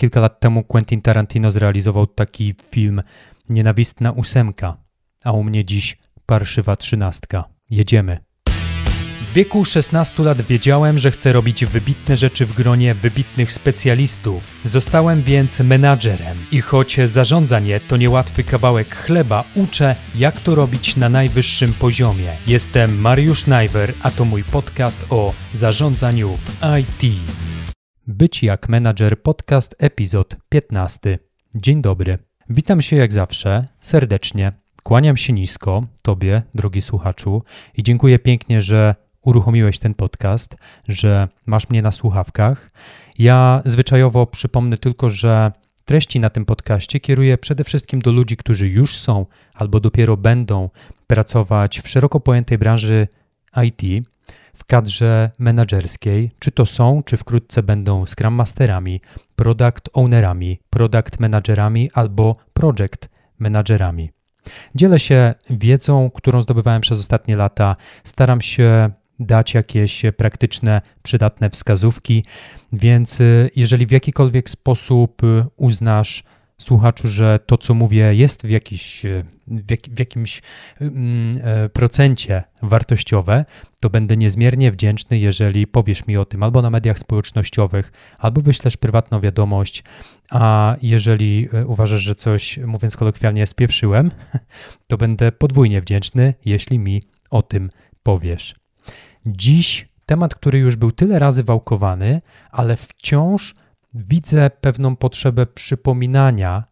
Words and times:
Kilka 0.00 0.20
lat 0.20 0.40
temu 0.40 0.64
Quentin 0.64 1.02
Tarantino 1.02 1.50
zrealizował 1.50 2.06
taki 2.06 2.54
film 2.70 3.02
Nienawistna 3.48 4.12
ósemka, 4.12 4.76
a 5.24 5.32
u 5.32 5.42
mnie 5.42 5.64
dziś 5.64 5.98
Parszywa 6.26 6.76
trzynastka. 6.76 7.44
Jedziemy. 7.70 8.18
W 9.30 9.32
wieku 9.32 9.64
16 9.64 10.22
lat 10.22 10.42
wiedziałem, 10.42 10.98
że 10.98 11.10
chcę 11.10 11.32
robić 11.32 11.64
wybitne 11.64 12.16
rzeczy 12.16 12.46
w 12.46 12.52
gronie 12.52 12.94
wybitnych 12.94 13.52
specjalistów. 13.52 14.54
Zostałem 14.64 15.22
więc 15.22 15.60
menadżerem 15.60 16.38
i 16.52 16.60
choć 16.60 16.96
zarządzanie 17.04 17.80
to 17.80 17.96
niełatwy 17.96 18.44
kawałek 18.44 18.96
chleba, 18.96 19.44
uczę, 19.54 19.96
jak 20.14 20.40
to 20.40 20.54
robić 20.54 20.96
na 20.96 21.08
najwyższym 21.08 21.72
poziomie. 21.72 22.32
Jestem 22.46 23.00
Mariusz 23.00 23.46
Najwer, 23.46 23.94
a 24.02 24.10
to 24.10 24.24
mój 24.24 24.44
podcast 24.44 25.06
o 25.10 25.34
zarządzaniu 25.54 26.36
w 26.36 26.78
IT. 26.80 27.20
Być 28.06 28.42
jak 28.42 28.68
menadżer 28.68 29.22
podcast 29.22 29.76
epizod 29.78 30.36
15. 30.48 31.18
Dzień 31.54 31.82
dobry. 31.82 32.18
Witam 32.50 32.82
się 32.82 32.96
jak 32.96 33.12
zawsze 33.12 33.64
serdecznie. 33.80 34.52
Kłaniam 34.82 35.16
się 35.16 35.32
nisko 35.32 35.86
Tobie, 36.02 36.42
drogi 36.54 36.80
słuchaczu, 36.80 37.42
i 37.76 37.82
dziękuję 37.82 38.18
pięknie, 38.18 38.62
że 38.62 38.94
uruchomiłeś 39.22 39.78
ten 39.78 39.94
podcast, 39.94 40.56
że 40.88 41.28
masz 41.46 41.70
mnie 41.70 41.82
na 41.82 41.92
słuchawkach. 41.92 42.70
Ja 43.18 43.62
zwyczajowo 43.64 44.26
przypomnę 44.26 44.78
tylko, 44.78 45.10
że 45.10 45.52
treści 45.84 46.20
na 46.20 46.30
tym 46.30 46.44
podcaście 46.44 47.00
kieruję 47.00 47.38
przede 47.38 47.64
wszystkim 47.64 48.00
do 48.00 48.12
ludzi, 48.12 48.36
którzy 48.36 48.68
już 48.68 48.98
są 48.98 49.26
albo 49.54 49.80
dopiero 49.80 50.16
będą 50.16 50.70
pracować 51.06 51.80
w 51.80 51.88
szeroko 51.88 52.20
pojętej 52.20 52.58
branży 52.58 53.08
IT, 53.64 54.06
w 54.60 54.64
kadrze 54.64 55.30
menedżerskiej, 55.38 56.30
czy 56.38 56.52
to 56.52 56.66
są, 56.66 57.02
czy 57.02 57.16
wkrótce 57.16 57.62
będą 57.62 58.06
Scrum 58.06 58.34
Masterami, 58.34 59.00
Product 59.36 59.90
Ownerami, 59.92 60.60
Product 60.70 61.20
Managerami 61.20 61.90
albo 61.94 62.36
Project 62.52 63.08
Managerami. 63.38 64.10
Dzielę 64.74 64.98
się 64.98 65.34
wiedzą, 65.50 66.10
którą 66.14 66.42
zdobywałem 66.42 66.80
przez 66.80 67.00
ostatnie 67.00 67.36
lata. 67.36 67.76
Staram 68.04 68.40
się 68.40 68.90
dać 69.20 69.54
jakieś 69.54 70.02
praktyczne, 70.16 70.80
przydatne 71.02 71.50
wskazówki, 71.50 72.24
więc 72.72 73.20
y, 73.20 73.50
jeżeli 73.56 73.86
w 73.86 73.90
jakikolwiek 73.90 74.50
sposób 74.50 75.24
y, 75.24 75.44
uznasz, 75.56 76.24
słuchaczu, 76.60 77.08
że 77.08 77.38
to, 77.46 77.58
co 77.58 77.74
mówię, 77.74 78.14
jest 78.14 78.42
w, 78.42 78.50
jakiś, 78.50 79.02
w, 79.46 79.70
jak, 79.70 79.80
w 79.80 79.98
jakimś 79.98 80.42
mm, 80.80 81.40
e, 81.44 81.68
procencie 81.68 82.42
wartościowe, 82.62 83.44
to 83.80 83.90
będę 83.90 84.16
niezmiernie 84.16 84.72
wdzięczny, 84.72 85.18
jeżeli 85.18 85.66
powiesz 85.66 86.06
mi 86.06 86.16
o 86.16 86.24
tym 86.24 86.42
albo 86.42 86.62
na 86.62 86.70
mediach 86.70 86.98
społecznościowych, 86.98 87.92
albo 88.18 88.40
wyślesz 88.40 88.76
prywatną 88.76 89.20
wiadomość, 89.20 89.84
a 90.30 90.76
jeżeli 90.82 91.48
e, 91.52 91.66
uważasz, 91.66 92.00
że 92.00 92.14
coś, 92.14 92.58
mówiąc 92.58 92.96
kolokwialnie, 92.96 93.46
spieprzyłem, 93.46 94.10
to 94.88 94.96
będę 94.96 95.32
podwójnie 95.32 95.80
wdzięczny, 95.80 96.34
jeśli 96.44 96.78
mi 96.78 97.02
o 97.30 97.42
tym 97.42 97.68
powiesz. 98.02 98.54
Dziś 99.26 99.88
temat, 100.06 100.34
który 100.34 100.58
już 100.58 100.76
był 100.76 100.92
tyle 100.92 101.18
razy 101.18 101.44
wałkowany, 101.44 102.20
ale 102.50 102.76
wciąż 102.76 103.54
widzę 103.94 104.50
pewną 104.60 104.96
potrzebę 104.96 105.46
przypominania 105.46 106.64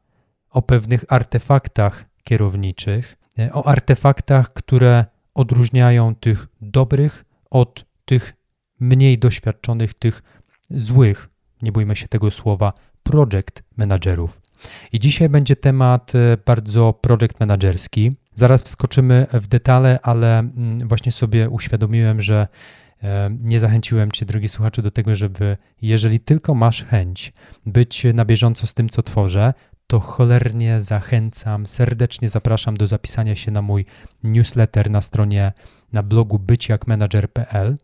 o 0.51 0.63
pewnych 0.63 1.05
artefaktach 1.09 2.05
kierowniczych, 2.25 3.17
e, 3.39 3.53
o 3.53 3.67
artefaktach, 3.67 4.53
które 4.53 5.05
odróżniają 5.35 6.15
tych 6.15 6.47
dobrych 6.61 7.25
od 7.51 7.85
tych 8.05 8.35
mniej 8.81 9.19
doświadczonych, 9.19 9.95
tych 9.95 10.23
złych, 10.71 11.29
nie 11.63 11.73
bójmy 11.73 11.97
się 11.97 12.09
tego 12.09 12.31
słowa, 12.31 12.73
project 13.03 13.63
managerów. 13.77 14.41
I 14.93 15.01
dzisiaj 15.01 15.29
będzie 15.29 15.57
temat 15.57 16.15
e, 16.15 16.37
bardzo 16.47 16.93
project 16.93 17.41
managerski. 17.41 18.13
Zaraz 18.35 18.63
wskoczymy 18.63 19.27
w 19.33 19.47
detale, 19.47 19.99
ale 20.03 20.39
mm, 20.39 20.89
właśnie 20.89 21.13
sobie 21.13 21.49
uświadomiłem, 21.49 22.21
że 22.21 22.49
nie 23.41 23.61
zachęciłem 23.61 24.13
Cię, 24.13 24.27
drogi 24.27 24.49
słuchaczu, 24.49 24.83
do 24.83 24.91
tego, 24.91 25.15
żeby 25.15 25.57
jeżeli 25.83 26.21
tylko 26.21 26.55
masz 26.55 26.85
chęć 26.85 27.33
być 27.67 28.07
na 28.15 28.25
bieżąco 28.25 28.67
z 28.67 28.75
tym, 28.75 28.89
co 28.89 29.03
tworzę, 29.03 29.55
to 29.87 30.01
cholernie 30.01 30.81
zachęcam, 30.81 31.67
serdecznie 31.67 32.29
zapraszam 32.29 32.77
do 32.77 32.87
zapisania 32.87 33.37
się 33.37 33.51
na 33.51 33.63
mój 33.63 33.85
newsletter 34.25 34.91
na 34.91 35.01
stronie, 35.01 35.53
na 35.93 36.03
blogu 36.03 36.39
byciakmanager.pl. 36.39 37.77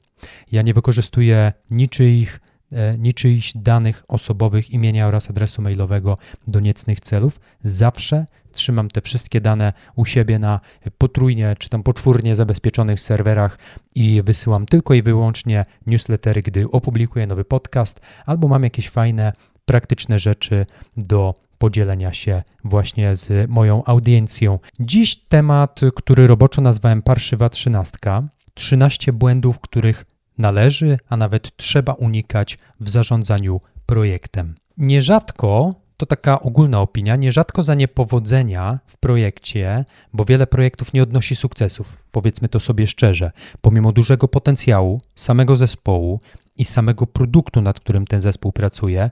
Ja 0.52 0.62
nie 0.62 0.74
wykorzystuję 0.74 1.52
niczyich 1.70 2.40
E, 2.74 2.98
niczyichś 2.98 3.52
danych 3.56 4.04
osobowych, 4.08 4.70
imienia 4.70 5.06
oraz 5.06 5.30
adresu 5.30 5.62
mailowego 5.62 6.18
do 6.46 6.60
niecnych 6.60 7.00
celów. 7.00 7.40
Zawsze 7.64 8.26
trzymam 8.54 8.88
te 8.88 9.00
wszystkie 9.00 9.40
dane 9.40 9.72
u 9.96 10.04
siebie 10.04 10.38
na 10.38 10.60
potrójnie 10.98 11.56
czy 11.58 11.68
tam 11.68 11.82
poczwórnie 11.82 12.36
zabezpieczonych 12.36 13.00
serwerach 13.00 13.58
i 13.94 14.22
wysyłam 14.22 14.66
tylko 14.66 14.94
i 14.94 15.02
wyłącznie 15.02 15.62
newslettery, 15.86 16.42
gdy 16.42 16.70
opublikuję 16.70 17.26
nowy 17.26 17.44
podcast 17.44 18.00
albo 18.26 18.48
mam 18.48 18.64
jakieś 18.64 18.88
fajne, 18.88 19.32
praktyczne 19.64 20.18
rzeczy 20.18 20.66
do 20.96 21.34
podzielenia 21.58 22.12
się 22.12 22.42
właśnie 22.64 23.16
z 23.16 23.50
moją 23.50 23.84
audiencją. 23.84 24.58
Dziś 24.80 25.16
temat, 25.16 25.80
który 25.94 26.26
roboczo 26.26 26.62
nazwałem 26.62 27.02
Parszywa 27.02 27.48
trzynastka. 27.48 28.22
13 28.54 29.12
błędów, 29.12 29.60
których 29.60 30.04
należy, 30.38 30.98
a 31.08 31.16
nawet 31.16 31.56
trzeba 31.56 31.92
unikać 31.92 32.58
w 32.80 32.88
zarządzaniu 32.90 33.60
projektem. 33.86 34.54
Nierzadko 34.76 35.70
to 35.96 36.06
taka 36.06 36.40
ogólna 36.40 36.80
opinia, 36.80 37.16
nierzadko 37.16 37.62
za 37.62 37.74
niepowodzenia 37.74 38.78
w 38.86 38.98
projekcie, 38.98 39.84
bo 40.12 40.24
wiele 40.24 40.46
projektów 40.46 40.92
nie 40.92 41.02
odnosi 41.02 41.36
sukcesów, 41.36 41.96
powiedzmy 42.12 42.48
to 42.48 42.60
sobie 42.60 42.86
szczerze, 42.86 43.32
pomimo 43.60 43.92
dużego 43.92 44.28
potencjału 44.28 45.00
samego 45.14 45.56
zespołu 45.56 46.20
i 46.56 46.64
samego 46.64 47.06
produktu, 47.06 47.60
nad 47.60 47.80
którym 47.80 48.06
ten 48.06 48.20
zespół 48.20 48.52
pracuje, 48.52 49.10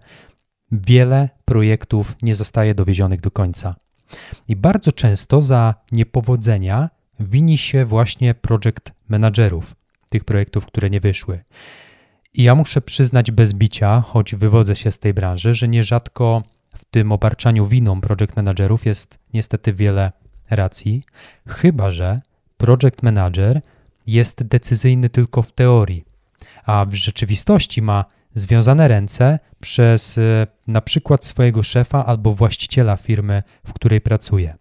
wiele 0.72 1.28
projektów 1.44 2.16
nie 2.22 2.34
zostaje 2.34 2.74
dowiezionych 2.74 3.20
do 3.20 3.30
końca. 3.30 3.74
I 4.48 4.56
bardzo 4.56 4.92
często 4.92 5.40
za 5.40 5.74
niepowodzenia 5.92 6.90
wini 7.20 7.58
się 7.58 7.84
właśnie 7.84 8.34
project 8.34 8.92
managerów, 9.08 9.74
tych 10.08 10.24
projektów, 10.24 10.66
które 10.66 10.90
nie 10.90 11.00
wyszły. 11.00 11.44
I 12.34 12.42
ja 12.42 12.54
muszę 12.54 12.80
przyznać 12.80 13.30
bez 13.30 13.52
bicia, 13.52 14.00
choć 14.00 14.34
wywodzę 14.34 14.76
się 14.76 14.92
z 14.92 14.98
tej 14.98 15.14
branży, 15.14 15.54
że 15.54 15.68
nierzadko 15.68 16.42
w 16.74 16.84
tym 16.84 17.12
obarczaniu 17.12 17.66
winą 17.66 18.00
project 18.00 18.36
managerów 18.36 18.86
jest 18.86 19.18
niestety 19.34 19.72
wiele 19.72 20.12
racji, 20.50 21.02
chyba 21.48 21.90
że 21.90 22.20
project 22.56 23.02
manager 23.02 23.60
jest 24.06 24.42
decyzyjny 24.42 25.08
tylko 25.08 25.42
w 25.42 25.52
teorii, 25.52 26.04
a 26.64 26.84
w 26.84 26.94
rzeczywistości 26.94 27.82
ma 27.82 28.04
związane 28.34 28.88
ręce 28.88 29.38
przez 29.60 30.18
e, 30.18 30.46
na 30.66 30.80
przykład 30.80 31.24
swojego 31.24 31.62
szefa 31.62 32.06
albo 32.06 32.34
właściciela 32.34 32.96
firmy, 32.96 33.42
w 33.66 33.72
której 33.72 34.00
pracuje. 34.00 34.56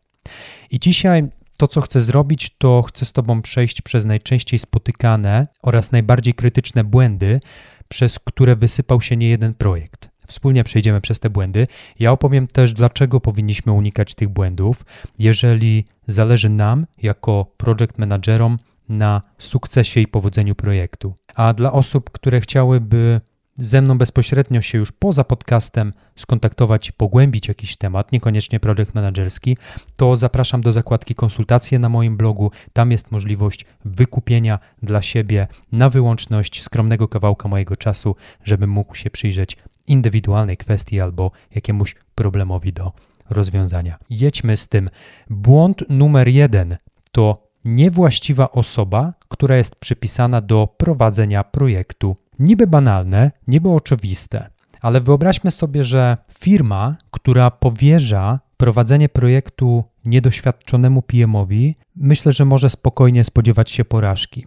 I 0.72 0.80
dzisiaj 0.80 1.24
to, 1.58 1.68
co 1.68 1.82
chcę 1.82 2.02
zrobić, 2.02 2.50
to 2.58 2.82
chcę 2.82 3.06
z 3.06 3.14
Tobą 3.14 3.42
przejść 3.42 3.82
przez 3.82 4.06
najczęściej 4.06 4.60
spotykane 4.60 5.48
oraz 5.62 5.92
najbardziej 5.92 6.34
krytyczne 6.34 6.84
błędy, 6.84 7.40
przez 7.88 8.20
które 8.20 8.56
wysypał 8.56 9.02
się 9.02 9.18
niejeden 9.18 9.54
projekt. 9.54 10.11
Wspólnie 10.31 10.64
przejdziemy 10.64 11.02
przez 11.02 11.19
te 11.19 11.30
błędy. 11.30 11.68
Ja 12.00 12.12
opowiem 12.12 12.47
też, 12.47 12.74
dlaczego 12.74 13.19
powinniśmy 13.19 13.72
unikać 13.72 14.16
tych 14.16 14.30
błędów, 14.30 14.86
jeżeli 15.19 15.86
zależy 16.08 16.50
nam, 16.50 16.86
jako 17.02 17.46
project 17.58 17.97
managerom, 17.97 18.58
na 18.90 19.22
sukcesie 19.40 20.02
i 20.02 20.08
powodzeniu 20.08 20.56
projektu. 20.56 21.14
A 21.36 21.53
dla 21.53 21.72
osób, 21.72 22.09
które 22.09 22.41
chciałyby 22.41 23.22
ze 23.58 23.81
mną 23.81 23.97
bezpośrednio 23.97 24.62
się 24.62 24.78
już 24.78 24.91
poza 24.91 25.24
podcastem 25.24 25.91
skontaktować 26.16 26.90
i 26.90 26.94
pogłębić 26.94 27.47
jakiś 27.47 27.78
temat, 27.78 28.11
niekoniecznie 28.11 28.59
projekt 28.59 28.96
managerski, 28.96 29.58
to 29.96 30.16
zapraszam 30.16 30.61
do 30.61 30.72
zakładki 30.72 31.16
konsultacje 31.16 31.79
na 31.79 31.90
moim 31.90 32.17
blogu. 32.17 32.52
Tam 32.73 32.91
jest 32.91 33.11
możliwość 33.11 33.66
wykupienia 33.85 34.59
dla 34.84 35.02
siebie 35.02 35.47
na 35.72 35.90
wyłączność 35.90 36.64
skromnego 36.64 37.08
kawałka 37.08 37.50
mojego 37.50 37.76
czasu, 37.76 38.16
żebym 38.44 38.70
mógł 38.70 38.96
się 38.96 39.09
przyjrzeć 39.09 39.58
indywidualnej 39.88 40.58
kwestii 40.58 41.02
albo 41.02 41.32
jakiemuś 41.56 41.96
problemowi 42.16 42.74
do 42.74 42.92
rozwiązania. 43.30 43.98
Jedźmy 44.10 44.58
z 44.58 44.68
tym. 44.68 44.90
Błąd 45.30 45.84
numer 45.90 46.28
jeden 46.28 46.78
to 47.12 47.34
niewłaściwa 47.66 48.52
osoba, 48.52 49.14
która 49.30 49.58
jest 49.58 49.76
przypisana 49.76 50.42
do 50.42 50.68
prowadzenia 50.78 51.44
projektu 51.44 52.16
Niby 52.42 52.68
banalne, 52.68 53.32
niby 53.48 53.70
oczywiste, 53.70 54.50
ale 54.82 55.02
wyobraźmy 55.02 55.52
sobie, 55.52 55.84
że 55.84 56.18
firma, 56.40 56.96
która 57.12 57.52
powierza 57.52 58.40
prowadzenie 58.58 59.10
projektu 59.10 59.84
niedoświadczonemu 60.06 61.02
PM-owi, 61.02 61.76
myślę, 61.96 62.32
że 62.32 62.46
może 62.46 62.70
spokojnie 62.70 63.24
spodziewać 63.24 63.72
się 63.72 63.86
porażki. 63.86 64.46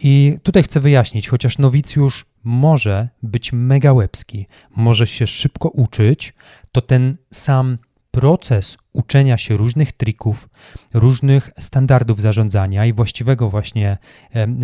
I 0.00 0.38
tutaj 0.42 0.62
chcę 0.62 0.80
wyjaśnić, 0.80 1.28
chociaż 1.28 1.58
nowicjusz 1.58 2.26
może 2.44 3.08
być 3.22 3.52
mega 3.52 3.92
łebski, 3.92 4.46
może 4.76 5.06
się 5.06 5.26
szybko 5.26 5.68
uczyć, 5.68 6.34
to 6.72 6.80
ten 6.80 7.16
sam 7.32 7.78
proces 8.10 8.78
uczenia 8.92 9.38
się 9.38 9.56
różnych 9.56 9.92
trików, 9.92 10.48
różnych 10.94 11.50
standardów 11.58 12.20
zarządzania 12.20 12.86
i 12.86 12.92
właściwego 12.92 13.50
właśnie 13.50 13.98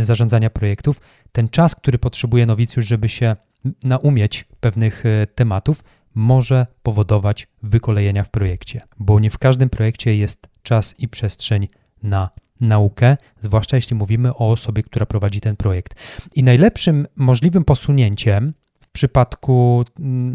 zarządzania 0.01 0.51
projektów, 0.51 1.01
ten 1.33 1.49
czas, 1.49 1.75
który 1.75 1.99
potrzebuje 1.99 2.47
nowicjusz, 2.47 2.87
żeby 2.87 3.09
się 3.09 3.37
naumieć 3.85 4.45
pewnych 4.61 5.07
e, 5.07 5.27
tematów, 5.27 5.85
może 6.15 6.67
powodować 6.83 7.47
wykolejenia 7.63 8.25
w 8.25 8.31
projekcie, 8.31 8.81
bo 8.99 9.21
nie 9.21 9.31
w 9.31 9.39
każdym 9.39 9.71
projekcie 9.71 10.17
jest 10.17 10.49
czas 10.63 10.95
i 10.99 11.09
przestrzeń 11.09 11.69
na 12.03 12.31
naukę, 12.63 13.17
zwłaszcza 13.41 13.77
jeśli 13.77 13.97
mówimy 13.97 14.35
o 14.35 14.51
osobie, 14.51 14.83
która 14.83 15.07
prowadzi 15.07 15.41
ten 15.41 15.57
projekt. 15.57 15.95
I 16.37 16.43
najlepszym 16.43 17.07
możliwym 17.17 17.65
posunięciem 17.65 18.53
w 18.81 18.91
przypadku, 18.91 19.85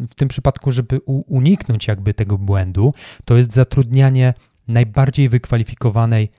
w 0.09 0.15
tym 0.15 0.27
przypadku, 0.27 0.71
żeby 0.71 0.99
uniknąć 1.05 1.87
jakby 1.87 2.13
tego 2.13 2.37
błędu, 2.37 2.91
to 3.25 3.37
jest 3.37 3.53
zatrudnianie 3.53 4.33
najbardziej 4.67 5.29
wykwalifikowanej 5.29 6.29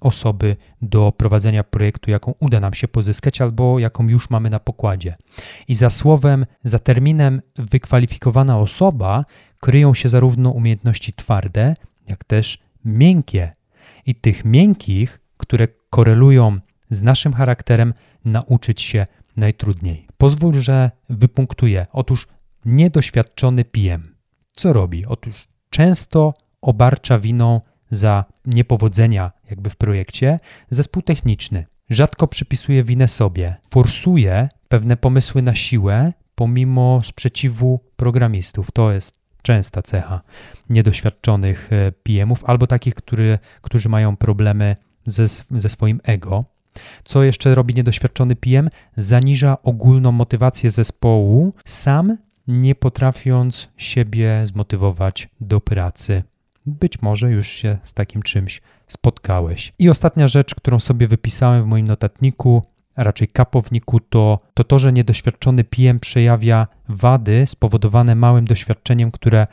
osoby 0.00 0.56
do 0.82 1.12
prowadzenia 1.16 1.64
projektu, 1.64 2.10
jaką 2.10 2.34
uda 2.40 2.60
nam 2.60 2.74
się 2.74 2.88
pozyskać 2.88 3.40
albo 3.40 3.78
jaką 3.78 4.08
już 4.08 4.30
mamy 4.30 4.50
na 4.50 4.60
pokładzie. 4.60 5.14
I 5.68 5.74
za 5.74 5.90
słowem, 5.90 6.46
za 6.64 6.78
terminem 6.78 7.40
wykwalifikowana 7.56 8.58
osoba 8.58 9.24
kryją 9.60 9.94
się 9.94 10.08
zarówno 10.08 10.50
umiejętności 10.50 11.12
twarde, 11.12 11.74
jak 12.08 12.24
też 12.24 12.58
miękkie. 12.84 13.52
I 14.06 14.14
tych 14.14 14.44
miękkich, 14.44 15.20
które 15.36 15.68
korelują 15.90 16.60
z 16.90 17.02
naszym 17.02 17.32
charakterem, 17.32 17.94
nauczyć 18.24 18.82
się 18.82 19.04
najtrudniej. 19.36 20.06
Pozwól, 20.16 20.54
że 20.54 20.90
wypunktuję. 21.08 21.86
Otóż 21.92 22.28
niedoświadczony 22.64 23.64
PM. 23.64 24.02
Co 24.54 24.72
robi? 24.72 25.06
Otóż 25.06 25.48
często 25.70 26.34
obarcza 26.60 27.18
winą 27.18 27.60
za 27.90 28.24
niepowodzenia 28.46 29.32
jakby 29.50 29.70
w 29.70 29.76
projekcie 29.76 30.40
zespół 30.70 31.02
techniczny. 31.02 31.66
Rzadko 31.90 32.28
przypisuje 32.28 32.84
winę 32.84 33.08
sobie, 33.08 33.56
forsuje 33.70 34.48
pewne 34.68 34.96
pomysły 34.96 35.42
na 35.42 35.54
siłę 35.54 36.12
pomimo 36.34 37.00
sprzeciwu 37.04 37.80
programistów. 37.96 38.70
To 38.70 38.92
jest 38.92 39.21
częsta 39.42 39.82
cecha 39.82 40.20
niedoświadczonych 40.70 41.72
e, 41.72 41.92
PM-ów 41.92 42.44
albo 42.44 42.66
takich, 42.66 42.94
który, 42.94 43.38
którzy 43.62 43.88
mają 43.88 44.16
problemy 44.16 44.76
ze, 45.06 45.26
ze 45.50 45.68
swoim 45.68 46.00
ego. 46.04 46.44
Co 47.04 47.22
jeszcze 47.22 47.54
robi 47.54 47.74
niedoświadczony 47.74 48.36
PM? 48.36 48.68
Zaniża 48.96 49.56
ogólną 49.62 50.12
motywację 50.12 50.70
zespołu, 50.70 51.52
sam 51.64 52.16
nie 52.48 52.74
potrafiąc 52.74 53.68
siebie 53.76 54.42
zmotywować 54.44 55.28
do 55.40 55.60
pracy. 55.60 56.22
Być 56.66 57.02
może 57.02 57.30
już 57.30 57.48
się 57.48 57.78
z 57.82 57.94
takim 57.94 58.22
czymś 58.22 58.62
spotkałeś. 58.86 59.72
I 59.78 59.88
ostatnia 59.88 60.28
rzecz, 60.28 60.54
którą 60.54 60.80
sobie 60.80 61.08
wypisałem 61.08 61.64
w 61.64 61.66
moim 61.66 61.86
notatniku, 61.86 62.62
a 62.96 63.02
raczej 63.02 63.28
kapowniku, 63.28 64.00
to, 64.00 64.38
to 64.54 64.64
to, 64.64 64.78
że 64.78 64.92
niedoświadczony 64.92 65.64
PM 65.64 66.00
przejawia 66.00 66.66
wady 66.88 67.46
spowodowane 67.46 68.14
małym 68.14 68.44
doświadczeniem, 68.44 69.10
które 69.10 69.46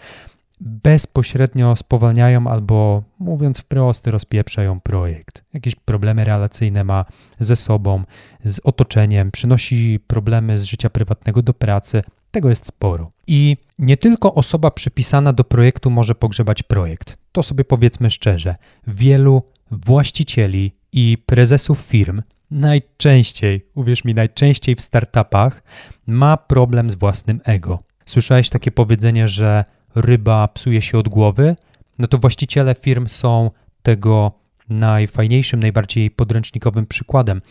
bezpośrednio 0.61 1.75
spowalniają 1.75 2.47
albo, 2.47 3.03
mówiąc 3.19 3.59
wprost, 3.59 4.07
rozpieprzają 4.07 4.79
projekt. 4.79 5.43
Jakieś 5.53 5.75
problemy 5.75 6.23
relacyjne 6.23 6.83
ma 6.83 7.05
ze 7.39 7.55
sobą, 7.55 8.03
z 8.45 8.59
otoczeniem, 8.63 9.31
przynosi 9.31 9.99
problemy 10.07 10.59
z 10.59 10.63
życia 10.63 10.89
prywatnego 10.89 11.41
do 11.41 11.53
pracy, 11.53 12.03
tego 12.31 12.49
jest 12.49 12.65
sporo. 12.65 13.11
I 13.27 13.57
nie 13.79 13.97
tylko 13.97 14.33
osoba 14.33 14.71
przypisana 14.71 15.33
do 15.33 15.43
projektu 15.43 15.89
może 15.89 16.15
pogrzebać 16.15 16.63
projekt. 16.63 17.17
To 17.31 17.43
sobie 17.43 17.65
powiedzmy 17.65 18.09
szczerze. 18.09 18.55
Wielu 18.87 19.43
właścicieli 19.71 20.71
i 20.93 21.17
prezesów 21.25 21.79
firm 21.79 22.21
najczęściej, 22.51 23.65
uwierz 23.75 24.05
mi, 24.05 24.13
najczęściej 24.13 24.75
w 24.75 24.81
startupach 24.81 25.63
ma 26.07 26.37
problem 26.37 26.91
z 26.91 26.95
własnym 26.95 27.41
ego. 27.43 27.79
Słyszałeś 28.05 28.49
takie 28.49 28.71
powiedzenie, 28.71 29.27
że 29.27 29.63
ryba 29.95 30.47
psuje 30.47 30.81
się 30.81 30.97
od 30.97 31.09
głowy? 31.09 31.55
No 31.99 32.07
to 32.07 32.17
właściciele 32.17 32.75
firm 32.75 33.07
są 33.07 33.49
tego 33.81 34.31
najfajniejszym, 34.69 35.59
najbardziej 35.59 36.11
podręcznikowym 36.11 36.85
przykładem. 36.85 37.41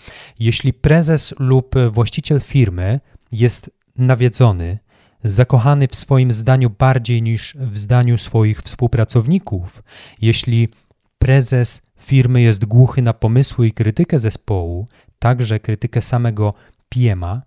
Jeśli 0.41 0.73
prezes 0.73 1.35
lub 1.39 1.75
właściciel 1.91 2.41
firmy 2.41 3.01
jest 3.33 3.71
nawiedzony, 3.97 4.79
zakochany 5.25 5.89
w 5.89 5.95
swoim 5.95 6.33
zdaniu 6.33 6.71
bardziej 6.71 7.23
niż 7.23 7.57
w 7.61 7.79
zdaniu 7.79 8.19
swoich 8.19 8.63
współpracowników, 8.63 9.83
jeśli 10.21 10.69
prezes 11.19 11.88
firmy 12.09 12.41
jest 12.41 12.65
głuchy 12.65 13.03
na 13.03 13.13
pomysły 13.13 13.67
i 13.67 13.73
krytykę 13.73 14.19
zespołu, 14.19 14.87
także 15.19 15.61
krytykę 15.61 16.03
samego 16.03 16.55
PM'a, 16.95 17.41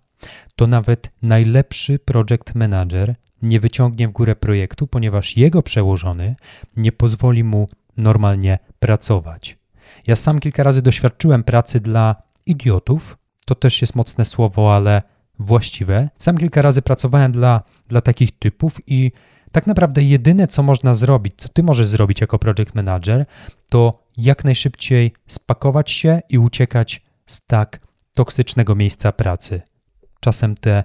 to 0.56 0.66
nawet 0.66 1.10
najlepszy 1.22 1.98
project 1.98 2.54
manager 2.54 3.14
nie 3.42 3.60
wyciągnie 3.60 4.08
w 4.08 4.12
górę 4.12 4.36
projektu, 4.36 4.86
ponieważ 4.86 5.36
jego 5.36 5.62
przełożony 5.62 6.36
nie 6.76 6.92
pozwoli 6.92 7.44
mu 7.44 7.68
normalnie 7.96 8.58
pracować. 8.78 9.58
Ja 10.06 10.16
sam 10.16 10.40
kilka 10.40 10.62
razy 10.62 10.82
doświadczyłem 10.82 11.44
pracy 11.44 11.80
dla 11.80 12.16
idiotów. 12.46 13.18
To 13.46 13.54
też 13.54 13.80
jest 13.80 13.94
mocne 13.94 14.24
słowo, 14.24 14.76
ale 14.76 15.02
właściwe. 15.38 16.08
Sam 16.18 16.38
kilka 16.38 16.62
razy 16.62 16.82
pracowałem 16.82 17.32
dla, 17.32 17.62
dla 17.88 18.00
takich 18.00 18.38
typów 18.38 18.80
i 18.86 19.12
tak 19.52 19.66
naprawdę 19.66 20.02
jedyne, 20.02 20.48
co 20.48 20.62
można 20.62 20.94
zrobić, 20.94 21.34
co 21.36 21.48
ty 21.48 21.62
możesz 21.62 21.86
zrobić 21.86 22.20
jako 22.20 22.38
project 22.38 22.74
manager, 22.74 23.26
to 23.70 24.02
jak 24.16 24.44
najszybciej 24.44 25.12
spakować 25.26 25.90
się 25.90 26.20
i 26.28 26.38
uciekać 26.38 27.02
z 27.26 27.46
tak 27.46 27.80
toksycznego 28.14 28.74
miejsca 28.74 29.12
pracy. 29.12 29.62
Czasem 30.20 30.54
te 30.54 30.84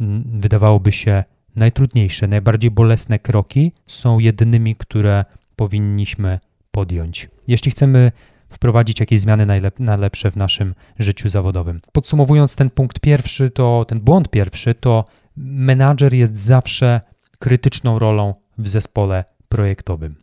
mm, 0.00 0.24
wydawałoby 0.40 0.92
się 0.92 1.24
najtrudniejsze, 1.56 2.26
najbardziej 2.26 2.70
bolesne 2.70 3.18
kroki 3.18 3.72
są 3.86 4.18
jedynymi, 4.18 4.76
które 4.76 5.24
powinniśmy 5.56 6.38
podjąć. 6.70 7.28
Jeśli 7.48 7.70
chcemy 7.70 8.12
wprowadzić 8.50 9.00
jakieś 9.00 9.20
zmiany 9.20 9.60
na 9.78 9.96
lepsze 9.96 10.30
w 10.30 10.36
naszym 10.36 10.74
życiu 10.98 11.28
zawodowym. 11.28 11.80
Podsumowując 11.92 12.56
ten 12.56 12.70
punkt 12.70 13.00
pierwszy, 13.00 13.50
to 13.50 13.84
ten 13.88 14.00
błąd 14.00 14.30
pierwszy, 14.30 14.74
to 14.74 15.04
menadżer 15.36 16.14
jest 16.14 16.38
zawsze 16.38 17.00
krytyczną 17.38 17.98
rolą 17.98 18.34
w 18.58 18.68
zespole 18.68 19.24
projektowym. 19.48 20.14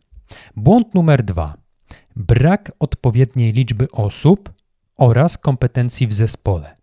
Błąd 0.56 0.94
numer 0.94 1.22
dwa. 1.22 1.54
Brak 2.16 2.72
odpowiedniej 2.78 3.52
liczby 3.52 3.90
osób 3.90 4.52
oraz 4.96 5.38
kompetencji 5.38 6.06
w 6.06 6.14
zespole. 6.14 6.74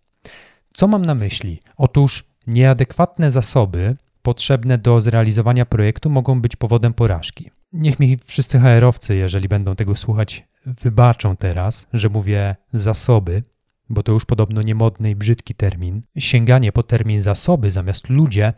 Co 0.73 0.87
mam 0.87 1.05
na 1.05 1.15
myśli? 1.15 1.59
Otóż 1.77 2.23
nieadekwatne 2.47 3.31
zasoby 3.31 3.95
potrzebne 4.21 4.77
do 4.77 5.01
zrealizowania 5.01 5.65
projektu 5.65 6.09
mogą 6.09 6.41
być 6.41 6.55
powodem 6.55 6.93
porażki. 6.93 7.51
Niech 7.73 7.99
mi 7.99 8.17
wszyscy 8.25 8.59
HR-owcy, 8.59 9.15
jeżeli 9.15 9.47
będą 9.47 9.75
tego 9.75 9.95
słuchać, 9.95 10.47
wybaczą 10.65 11.35
teraz, 11.35 11.87
że 11.93 12.09
mówię 12.09 12.55
zasoby, 12.73 13.43
bo 13.89 14.03
to 14.03 14.11
już 14.11 14.25
podobno 14.25 14.61
niemodny 14.61 15.09
i 15.09 15.15
brzydki 15.15 15.55
termin. 15.55 16.01
Sięganie 16.17 16.71
po 16.71 16.83
termin 16.83 17.21
zasoby 17.21 17.71
zamiast 17.71 18.09
ludzie, 18.09 18.53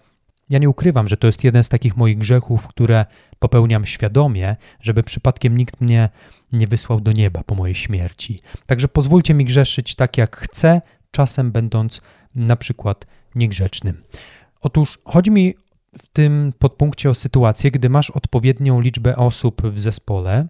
ja 0.50 0.60
nie 0.60 0.70
ukrywam, 0.70 1.08
że 1.08 1.18
to 1.18 1.28
jest 1.28 1.44
jeden 1.44 1.64
z 1.64 1.70
takich 1.70 1.98
moich 1.98 2.18
grzechów, 2.18 2.68
które 2.68 3.06
popełniam 3.40 3.86
świadomie, 3.86 4.56
żeby 4.82 5.04
przypadkiem 5.04 5.58
nikt 5.58 5.82
mnie 5.82 6.10
nie 6.52 6.68
wysłał 6.68 7.02
do 7.02 7.12
nieba 7.12 7.44
po 7.44 7.56
mojej 7.56 7.75
śmierci. 7.75 8.40
Także 8.66 8.88
pozwólcie 8.88 9.34
mi 9.34 9.46
grzeszyć 9.46 9.96
tak 9.96 10.18
jak 10.18 10.38
chcę, 10.38 10.82
czasem 11.12 11.52
będąc 11.52 12.02
na 12.36 12.56
przykład 12.56 13.06
niegrzecznym. 13.36 14.04
Otóż 14.62 15.00
chodzi 15.06 15.32
mi 15.32 15.56
w 16.02 16.08
tym 16.08 16.54
podpunkcie 16.60 17.10
o 17.10 17.14
sytuację, 17.14 17.72
gdy 17.72 17.90
masz 17.90 18.10
odpowiednią 18.10 18.82
liczbę 18.82 19.16
osób 19.16 19.62
w 19.62 19.80
zespole, 19.80 20.48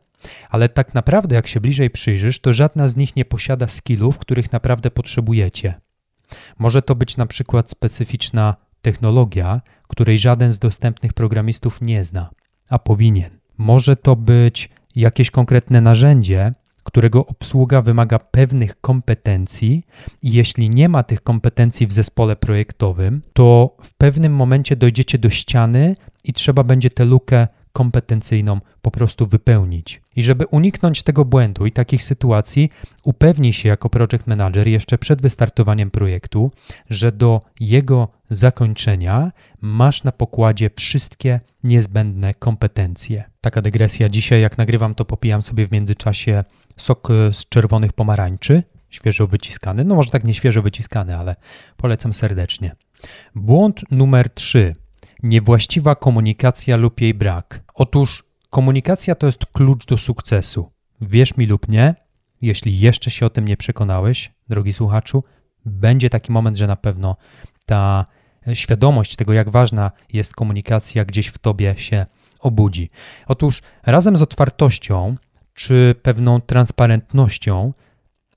ale 0.50 0.70
tak 0.70 0.94
naprawdę, 0.94 1.36
jak 1.36 1.48
się 1.48 1.60
bliżej 1.60 1.90
przyjrzysz, 1.90 2.40
to 2.40 2.54
żadna 2.54 2.88
z 2.88 2.96
nich 2.96 3.16
nie 3.16 3.26
posiada 3.26 3.68
skillów, 3.68 4.18
których 4.18 4.52
naprawdę 4.52 4.92
potrzebujecie. 4.92 5.74
Może 6.58 6.82
to 6.82 6.96
być 6.96 7.18
na 7.18 7.26
przykład 7.26 7.70
specyficzna 7.70 8.56
technologia, 8.82 9.62
której 9.88 10.20
żaden 10.20 10.54
z 10.54 10.60
dostępnych 10.60 11.14
programistów 11.14 11.82
nie 11.82 12.04
zna, 12.04 12.30
a 12.70 12.80
powinien. 12.80 13.30
Może 13.58 13.96
to 13.96 14.16
być 14.16 14.70
jakieś 14.96 15.32
konkretne 15.32 15.82
narzędzie, 15.82 16.52
którego 16.84 17.26
obsługa 17.26 17.82
wymaga 17.82 18.20
pewnych 18.20 18.82
kompetencji, 18.82 19.84
i 20.22 20.32
jeśli 20.34 20.70
nie 20.70 20.90
ma 20.90 21.04
tych 21.04 21.22
kompetencji 21.22 21.88
w 21.88 21.94
zespole 21.94 22.36
projektowym, 22.36 23.22
to 23.34 23.78
w 23.82 23.94
pewnym 23.94 24.36
momencie 24.36 24.76
dojdziecie 24.76 25.18
do 25.18 25.30
ściany 25.30 25.96
i 26.24 26.34
trzeba 26.34 26.64
będzie 26.64 26.90
tę 26.90 27.06
lukę 27.06 27.48
kompetencyjną 27.76 28.60
po 28.82 28.92
prostu 28.92 29.28
wypełnić. 29.28 30.02
I 30.16 30.24
żeby 30.24 30.46
uniknąć 30.46 31.04
tego 31.04 31.26
błędu 31.26 31.66
i 31.66 31.72
takich 31.72 32.04
sytuacji, 32.04 32.70
upewnij 33.06 33.54
się 33.54 33.70
jako 33.70 33.90
project 33.90 34.28
manager 34.28 34.68
jeszcze 34.68 34.98
przed 34.98 35.22
wystartowaniem 35.22 35.92
projektu, 35.92 36.52
że 36.90 37.12
do 37.12 37.42
jego 37.60 38.08
zakończenia 38.30 39.32
masz 39.62 40.04
na 40.04 40.12
pokładzie 40.12 40.70
wszystkie 40.76 41.40
niezbędne 41.64 42.34
kompetencje. 42.34 43.24
Taka 43.42 43.62
dygresja. 43.62 44.10
Dzisiaj, 44.10 44.42
jak 44.42 44.58
nagrywam, 44.58 44.96
to 44.96 45.06
popijam 45.06 45.42
sobie 45.42 45.68
w 45.68 45.72
międzyczasie 45.72 46.44
sok 46.78 47.08
z 47.32 47.50
czerwonych 47.50 47.94
pomarańczy, 47.94 48.64
świeżo 48.90 49.28
wyciskany. 49.28 49.84
No 49.84 49.96
może 49.96 50.12
tak 50.12 50.24
nie 50.24 50.34
świeżo 50.34 50.62
wyciskany, 50.62 51.18
ale 51.18 51.36
polecam 51.78 52.14
serdecznie. 52.14 52.76
Błąd 53.36 53.82
numer 53.92 54.30
3. 54.30 54.74
Niewłaściwa 55.24 55.96
komunikacja 55.96 56.78
lub 56.78 57.02
jej 57.02 57.14
brak. 57.14 57.64
Otóż 57.74 58.24
komunikacja 58.50 59.16
to 59.16 59.26
jest 59.26 59.46
klucz 59.46 59.86
do 59.86 59.98
sukcesu. 59.98 60.72
Wierz 61.02 61.38
mi 61.38 61.46
lub 61.46 61.68
nie, 61.68 61.96
jeśli 62.42 62.80
jeszcze 62.80 63.12
się 63.12 63.26
o 63.26 63.30
tym 63.30 63.48
nie 63.48 63.58
przekonałeś, 63.58 64.34
drogi 64.50 64.74
słuchaczu, 64.74 65.24
będzie 65.66 66.10
taki 66.10 66.32
moment, 66.32 66.58
że 66.58 66.68
na 66.68 66.76
pewno 66.76 67.16
ta 67.66 68.06
świadomość 68.54 69.16
tego, 69.16 69.34
jak 69.34 69.50
ważna 69.50 69.92
jest 70.14 70.36
komunikacja, 70.36 71.06
gdzieś 71.06 71.28
w 71.28 71.38
tobie 71.38 71.76
się 71.78 72.06
obudzi. 72.40 72.90
Otóż 73.28 73.62
razem 73.86 74.18
z 74.18 74.22
otwartością 74.22 75.16
czy 75.54 75.96
pewną 76.02 76.42
transparentnością, 76.42 77.74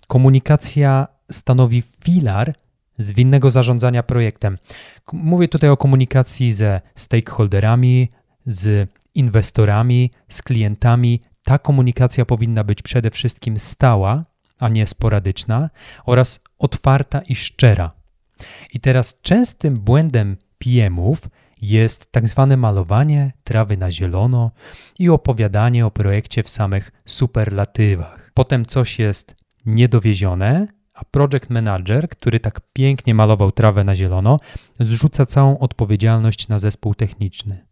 komunikacja 0.09 1.09
stanowi 1.31 1.83
filar 2.05 2.55
zwinnego 2.99 3.51
zarządzania 3.51 4.03
projektem. 4.03 4.59
Mówię 5.13 5.49
tutaj 5.49 5.71
o 5.71 5.77
komunikacji 5.77 6.53
ze 6.53 6.81
stakeholderami, 6.95 8.09
z 8.47 8.91
inwestorami, 9.15 10.11
z 10.29 10.43
klientami. 10.43 11.23
Ta 11.45 11.59
komunikacja 11.59 12.25
powinna 12.25 12.65
być 12.65 12.83
przede 12.83 13.11
wszystkim 13.11 13.59
stała, 13.59 14.25
a 14.59 14.69
nie 14.69 14.87
sporadyczna 14.87 15.71
oraz 16.07 16.41
otwarta 16.59 17.21
i 17.21 17.35
szczera. 17.35 17.93
I 18.73 18.81
teraz 18.81 19.21
częstym 19.23 19.81
błędem 19.81 20.37
PM-ów 20.59 21.29
jest 21.63 22.13
tak 22.13 22.29
zwane 22.29 22.57
malowanie 22.57 23.33
trawy 23.45 23.77
na 23.77 23.91
zielono 23.91 24.51
i 24.99 25.09
opowiadanie 25.09 25.87
o 25.87 25.91
projekcie 25.91 26.43
w 26.43 26.49
samych 26.49 26.93
superlatywach. 27.07 28.31
Potem 28.35 28.67
coś 28.67 28.99
jest 28.99 29.37
niedowiezione, 29.67 30.67
a 31.01 31.05
project 31.05 31.51
manager, 31.51 32.09
który 32.09 32.41
tak 32.41 32.61
pięknie 32.73 33.15
malował 33.15 33.53
trawę 33.53 33.85
na 33.85 33.97
zielono, 33.97 34.39
zrzuca 34.81 35.27
całą 35.27 35.59
odpowiedzialność 35.59 36.49
na 36.49 36.59
zespół 36.59 36.95
techniczny. 36.95 37.65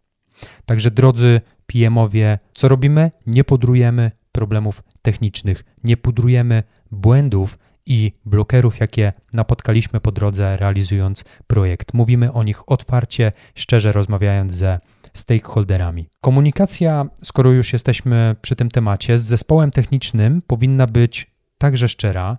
Także 0.67 0.91
drodzy 0.91 1.41
PM-owie, 1.67 2.39
co 2.55 2.69
robimy? 2.69 3.11
Nie 3.27 3.45
pudrujemy 3.45 4.11
problemów 4.33 4.83
technicznych, 5.03 5.65
nie 5.85 5.97
pudrujemy 5.97 6.63
błędów 6.91 7.59
i 7.87 8.13
blokerów, 8.25 8.81
jakie 8.81 9.13
napotkaliśmy 9.33 10.01
po 10.01 10.13
drodze 10.13 10.57
realizując 10.57 11.25
projekt. 11.47 11.95
Mówimy 11.95 12.33
o 12.33 12.43
nich 12.43 12.69
otwarcie, 12.71 13.33
szczerze 13.55 13.93
rozmawiając 13.93 14.53
ze 14.53 14.79
stakeholderami. 15.15 16.09
Komunikacja, 16.21 17.07
skoro 17.23 17.53
już 17.53 17.73
jesteśmy 17.73 18.37
przy 18.43 18.57
tym 18.57 18.69
temacie, 18.69 19.19
z 19.19 19.23
zespołem 19.23 19.71
technicznym 19.71 20.43
powinna 20.47 20.87
być 20.87 21.31
także 21.59 21.89
szczera, 21.89 22.39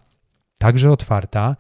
także 0.57 0.91
otwarta, 0.91 1.55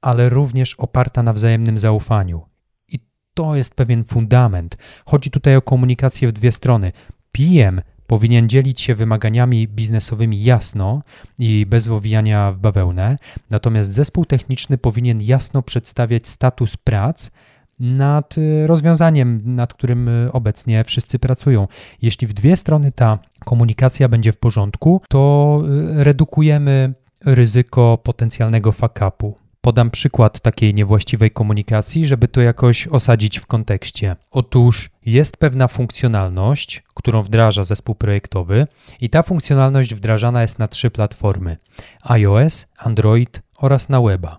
ale 0.00 0.28
również 0.28 0.74
oparta 0.74 1.22
na 1.22 1.32
wzajemnym 1.32 1.78
zaufaniu. 1.78 2.42
I 2.88 2.98
to 3.34 3.56
jest 3.56 3.74
pewien 3.74 4.04
fundament. 4.04 4.76
Chodzi 5.06 5.30
tutaj 5.30 5.56
o 5.56 5.62
komunikację 5.62 6.28
w 6.28 6.32
dwie 6.32 6.52
strony. 6.52 6.92
PM 7.32 7.80
powinien 8.06 8.48
dzielić 8.48 8.80
się 8.80 8.94
wymaganiami 8.94 9.68
biznesowymi 9.68 10.44
jasno 10.44 11.02
i 11.38 11.66
bez 11.66 11.88
owijania 11.88 12.52
w 12.52 12.58
bawełnę, 12.58 13.16
natomiast 13.50 13.92
zespół 13.92 14.24
techniczny 14.24 14.78
powinien 14.78 15.22
jasno 15.22 15.62
przedstawiać 15.62 16.28
status 16.28 16.76
prac 16.76 17.30
nad 17.78 18.38
y, 18.38 18.66
rozwiązaniem, 18.66 19.42
nad 19.44 19.74
którym 19.74 20.08
y, 20.08 20.32
obecnie 20.32 20.84
wszyscy 20.84 21.18
pracują. 21.18 21.68
Jeśli 22.02 22.26
w 22.26 22.32
dwie 22.32 22.56
strony 22.56 22.92
ta 22.92 23.18
komunikacja 23.44 24.08
będzie 24.08 24.32
w 24.32 24.38
porządku, 24.38 25.02
to 25.08 25.62
y, 25.98 26.04
redukujemy 26.04 26.94
ryzyko 27.24 27.98
potencjalnego 28.02 28.72
fuck-upu. 28.72 29.34
Podam 29.60 29.90
przykład 29.90 30.40
takiej 30.40 30.74
niewłaściwej 30.74 31.30
komunikacji, 31.30 32.06
żeby 32.06 32.28
to 32.28 32.40
jakoś 32.40 32.88
osadzić 32.88 33.38
w 33.38 33.46
kontekście. 33.46 34.16
Otóż 34.30 34.90
jest 35.06 35.36
pewna 35.36 35.68
funkcjonalność, 35.68 36.82
którą 36.94 37.22
wdraża 37.22 37.64
zespół 37.64 37.94
projektowy, 37.94 38.66
i 39.00 39.10
ta 39.10 39.22
funkcjonalność 39.22 39.94
wdrażana 39.94 40.42
jest 40.42 40.58
na 40.58 40.68
trzy 40.68 40.90
platformy: 40.90 41.56
iOS, 42.02 42.66
Android 42.78 43.42
oraz 43.58 43.88
na 43.88 44.00
weba. 44.00 44.38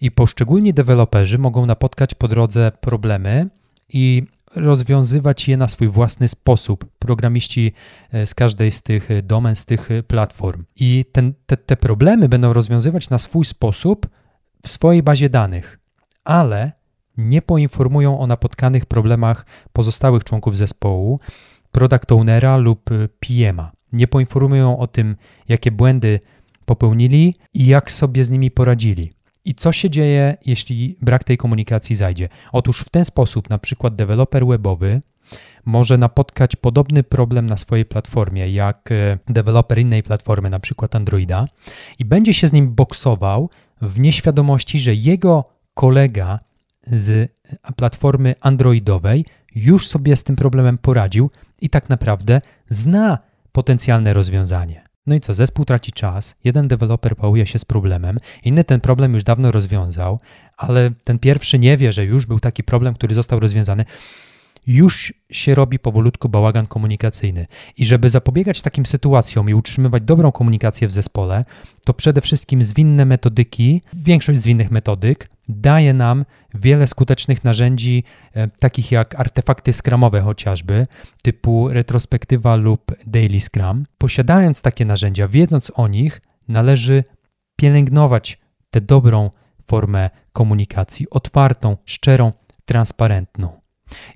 I 0.00 0.10
poszczególni 0.10 0.74
deweloperzy 0.74 1.38
mogą 1.38 1.66
napotkać 1.66 2.14
po 2.14 2.28
drodze 2.28 2.72
problemy 2.80 3.48
i 3.88 4.22
rozwiązywać 4.54 5.48
je 5.48 5.56
na 5.56 5.68
swój 5.68 5.88
własny 5.88 6.28
sposób. 6.28 6.84
Programiści 6.98 7.72
e, 8.12 8.26
z 8.26 8.34
każdej 8.34 8.70
z 8.70 8.82
tych 8.82 9.10
e, 9.10 9.22
domen, 9.22 9.56
z 9.56 9.64
tych 9.64 9.90
e, 9.90 10.02
platform. 10.02 10.64
I 10.76 11.04
ten, 11.12 11.34
te, 11.46 11.56
te 11.56 11.76
problemy 11.76 12.28
będą 12.28 12.52
rozwiązywać 12.52 13.10
na 13.10 13.18
swój 13.18 13.44
sposób 13.44 14.08
w 14.62 14.68
swojej 14.68 15.02
bazie 15.02 15.30
danych, 15.30 15.78
ale 16.24 16.72
nie 17.16 17.42
poinformują 17.42 18.20
o 18.20 18.26
napotkanych 18.26 18.86
problemach 18.86 19.46
pozostałych 19.72 20.24
członków 20.24 20.56
zespołu, 20.56 21.20
product 21.72 22.12
ownera 22.12 22.56
lub 22.56 22.90
PM-a. 23.20 23.72
Nie 23.92 24.08
poinformują 24.08 24.78
o 24.78 24.86
tym, 24.86 25.16
jakie 25.48 25.70
błędy 25.70 26.20
popełnili 26.64 27.34
i 27.54 27.66
jak 27.66 27.92
sobie 27.92 28.24
z 28.24 28.30
nimi 28.30 28.50
poradzili. 28.50 29.12
I 29.44 29.54
co 29.54 29.72
się 29.72 29.90
dzieje, 29.90 30.36
jeśli 30.46 30.96
brak 31.02 31.24
tej 31.24 31.36
komunikacji 31.36 31.96
zajdzie? 31.96 32.28
Otóż 32.52 32.80
w 32.80 32.88
ten 32.88 33.04
sposób 33.04 33.50
na 33.50 33.58
przykład 33.58 33.96
deweloper 33.96 34.46
webowy 34.46 35.00
może 35.64 35.98
napotkać 35.98 36.56
podobny 36.56 37.02
problem 37.02 37.46
na 37.46 37.56
swojej 37.56 37.84
platformie 37.84 38.50
jak 38.50 38.92
e, 38.92 39.18
deweloper 39.28 39.78
innej 39.78 40.02
platformy, 40.02 40.50
na 40.50 40.60
przykład 40.60 40.96
Androida, 40.96 41.46
i 41.98 42.04
będzie 42.04 42.34
się 42.34 42.46
z 42.46 42.52
nim 42.52 42.74
boksował 42.74 43.50
w 43.82 43.98
nieświadomości, 43.98 44.80
że 44.80 44.94
jego 44.94 45.44
kolega 45.74 46.38
z 46.86 47.32
platformy 47.76 48.34
Androidowej 48.40 49.24
już 49.54 49.88
sobie 49.88 50.16
z 50.16 50.24
tym 50.24 50.36
problemem 50.36 50.78
poradził 50.78 51.30
i 51.60 51.70
tak 51.70 51.88
naprawdę 51.88 52.40
zna 52.70 53.18
potencjalne 53.52 54.12
rozwiązanie. 54.12 54.91
No 55.06 55.14
i 55.14 55.20
co, 55.20 55.34
zespół 55.34 55.64
traci 55.64 55.92
czas, 55.92 56.34
jeden 56.44 56.68
deweloper 56.68 57.16
pałuje 57.16 57.46
się 57.46 57.58
z 57.58 57.64
problemem, 57.64 58.18
inny 58.44 58.64
ten 58.64 58.80
problem 58.80 59.14
już 59.14 59.24
dawno 59.24 59.52
rozwiązał, 59.52 60.20
ale 60.56 60.90
ten 61.04 61.18
pierwszy 61.18 61.58
nie 61.58 61.76
wie, 61.76 61.92
że 61.92 62.04
już 62.04 62.26
był 62.26 62.40
taki 62.40 62.64
problem, 62.64 62.94
który 62.94 63.14
został 63.14 63.40
rozwiązany. 63.40 63.84
Już 64.66 65.14
się 65.30 65.54
robi 65.54 65.78
powolutku 65.78 66.28
bałagan 66.28 66.66
komunikacyjny. 66.66 67.46
I 67.76 67.86
żeby 67.86 68.08
zapobiegać 68.08 68.62
takim 68.62 68.86
sytuacjom 68.86 69.50
i 69.50 69.54
utrzymywać 69.54 70.02
dobrą 70.02 70.32
komunikację 70.32 70.88
w 70.88 70.92
zespole, 70.92 71.44
to 71.84 71.94
przede 71.94 72.20
wszystkim 72.20 72.64
zwinne 72.64 73.04
metodyki, 73.04 73.82
większość 73.94 74.40
zwinnych 74.40 74.70
metodyk 74.70 75.32
daje 75.48 75.94
nam 75.94 76.24
wiele 76.54 76.86
skutecznych 76.86 77.44
narzędzi, 77.44 78.04
e, 78.34 78.48
takich 78.48 78.92
jak 78.92 79.20
artefakty 79.20 79.72
skramowe 79.72 80.20
chociażby, 80.20 80.86
typu 81.22 81.68
retrospektywa 81.68 82.56
lub 82.56 82.92
daily 83.06 83.40
scrum. 83.40 83.84
Posiadając 83.98 84.62
takie 84.62 84.84
narzędzia, 84.84 85.28
wiedząc 85.28 85.72
o 85.74 85.88
nich, 85.88 86.20
należy 86.48 87.04
pielęgnować 87.56 88.38
tę 88.70 88.80
dobrą 88.80 89.30
formę 89.66 90.10
komunikacji, 90.32 91.10
otwartą, 91.10 91.76
szczerą, 91.84 92.32
transparentną. 92.64 93.61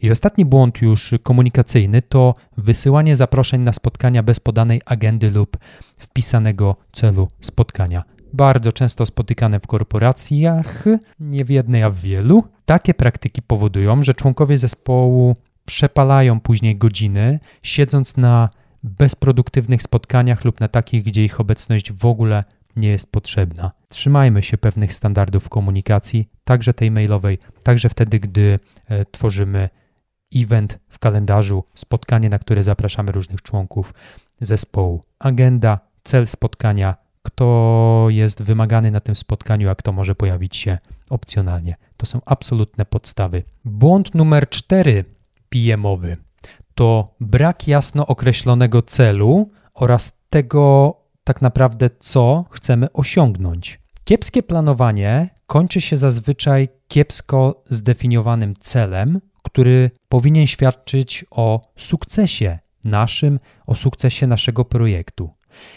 I 0.03 0.11
ostatni 0.11 0.45
błąd 0.45 0.83
już 0.83 1.15
komunikacyjny 1.23 2.03
to 2.03 2.35
wysyłanie 2.57 3.17
zaproszeń 3.17 3.63
na 3.63 3.73
spotkania 3.73 4.23
bez 4.23 4.41
podanej 4.41 4.81
agendy 4.87 5.31
lub 5.31 5.57
wpisanego 5.97 6.77
celu 6.93 7.29
spotkania 7.41 8.17
bardzo 8.33 8.73
często 8.73 9.07
spotykane 9.07 9.61
w 9.61 9.67
korporacjach, 9.67 10.85
nie 11.21 11.45
w 11.45 11.51
jednej, 11.51 11.83
a 11.83 11.91
w 11.91 11.97
wielu. 11.97 12.45
Takie 12.67 12.95
praktyki 12.95 13.43
powodują, 13.43 14.03
że 14.03 14.15
członkowie 14.15 14.57
zespołu 14.57 15.37
przepalają 15.65 16.41
później 16.41 16.77
godziny, 16.77 17.41
siedząc 17.63 18.17
na 18.17 18.49
bezproduktywnych 18.83 19.83
spotkaniach 19.83 20.45
lub 20.45 20.61
na 20.61 20.69
takich, 20.69 21.05
gdzie 21.05 21.25
ich 21.25 21.41
obecność 21.41 21.93
w 21.93 22.07
ogóle 22.07 22.45
nie 22.77 22.89
jest 22.89 23.13
potrzebna. 23.13 23.73
Trzymajmy 23.89 24.43
się 24.43 24.59
pewnych 24.59 24.95
standardów 24.95 25.49
komunikacji, 25.49 26.29
także 26.45 26.75
tej 26.75 26.91
mailowej, 26.91 27.39
także 27.63 27.89
wtedy, 27.89 28.21
gdy 28.21 28.59
e, 28.89 29.05
tworzymy 29.05 29.69
event 30.35 30.79
w 30.89 30.99
kalendarzu, 30.99 31.65
spotkanie, 31.75 32.29
na 32.29 32.39
które 32.39 32.63
zapraszamy 32.63 33.13
różnych 33.13 33.43
członków 33.43 33.95
zespołu. 34.41 35.03
Agenda, 35.19 35.81
cel 36.05 36.27
spotkania, 36.27 36.97
kto 37.23 38.07
jest 38.09 38.43
wymagany 38.43 38.91
na 38.91 39.01
tym 39.01 39.17
spotkaniu, 39.17 39.71
a 39.71 39.75
kto 39.75 39.93
może 39.93 40.15
pojawić 40.15 40.57
się 40.57 40.79
opcjonalnie. 41.11 41.77
To 41.97 42.07
są 42.07 42.21
absolutne 42.27 42.85
podstawy. 42.85 43.43
Błąd 43.65 44.15
numer 44.15 44.49
cztery 44.49 45.05
PM-owy 45.49 46.17
to 46.77 47.15
brak 47.21 47.69
jasno 47.69 48.07
określonego 48.07 48.83
celu 48.83 49.51
oraz 49.75 50.23
tego 50.31 50.95
tak 51.27 51.43
naprawdę, 51.43 51.91
co 52.01 52.45
chcemy 52.51 52.93
osiągnąć. 52.93 53.81
Kiepskie 54.05 54.43
planowanie 54.43 55.29
kończy 55.47 55.81
się 55.81 55.97
zazwyczaj 55.97 56.69
kiepsko 56.89 57.65
zdefiniowanym 57.69 58.55
celem, 58.61 59.21
który 59.43 59.91
powinien 60.09 60.47
świadczyć 60.47 61.25
o 61.31 61.61
sukcesie 61.77 62.59
naszym, 62.85 63.41
o 63.67 63.75
sukcesie 63.75 64.27
naszego 64.27 64.65
projektu. 64.65 65.31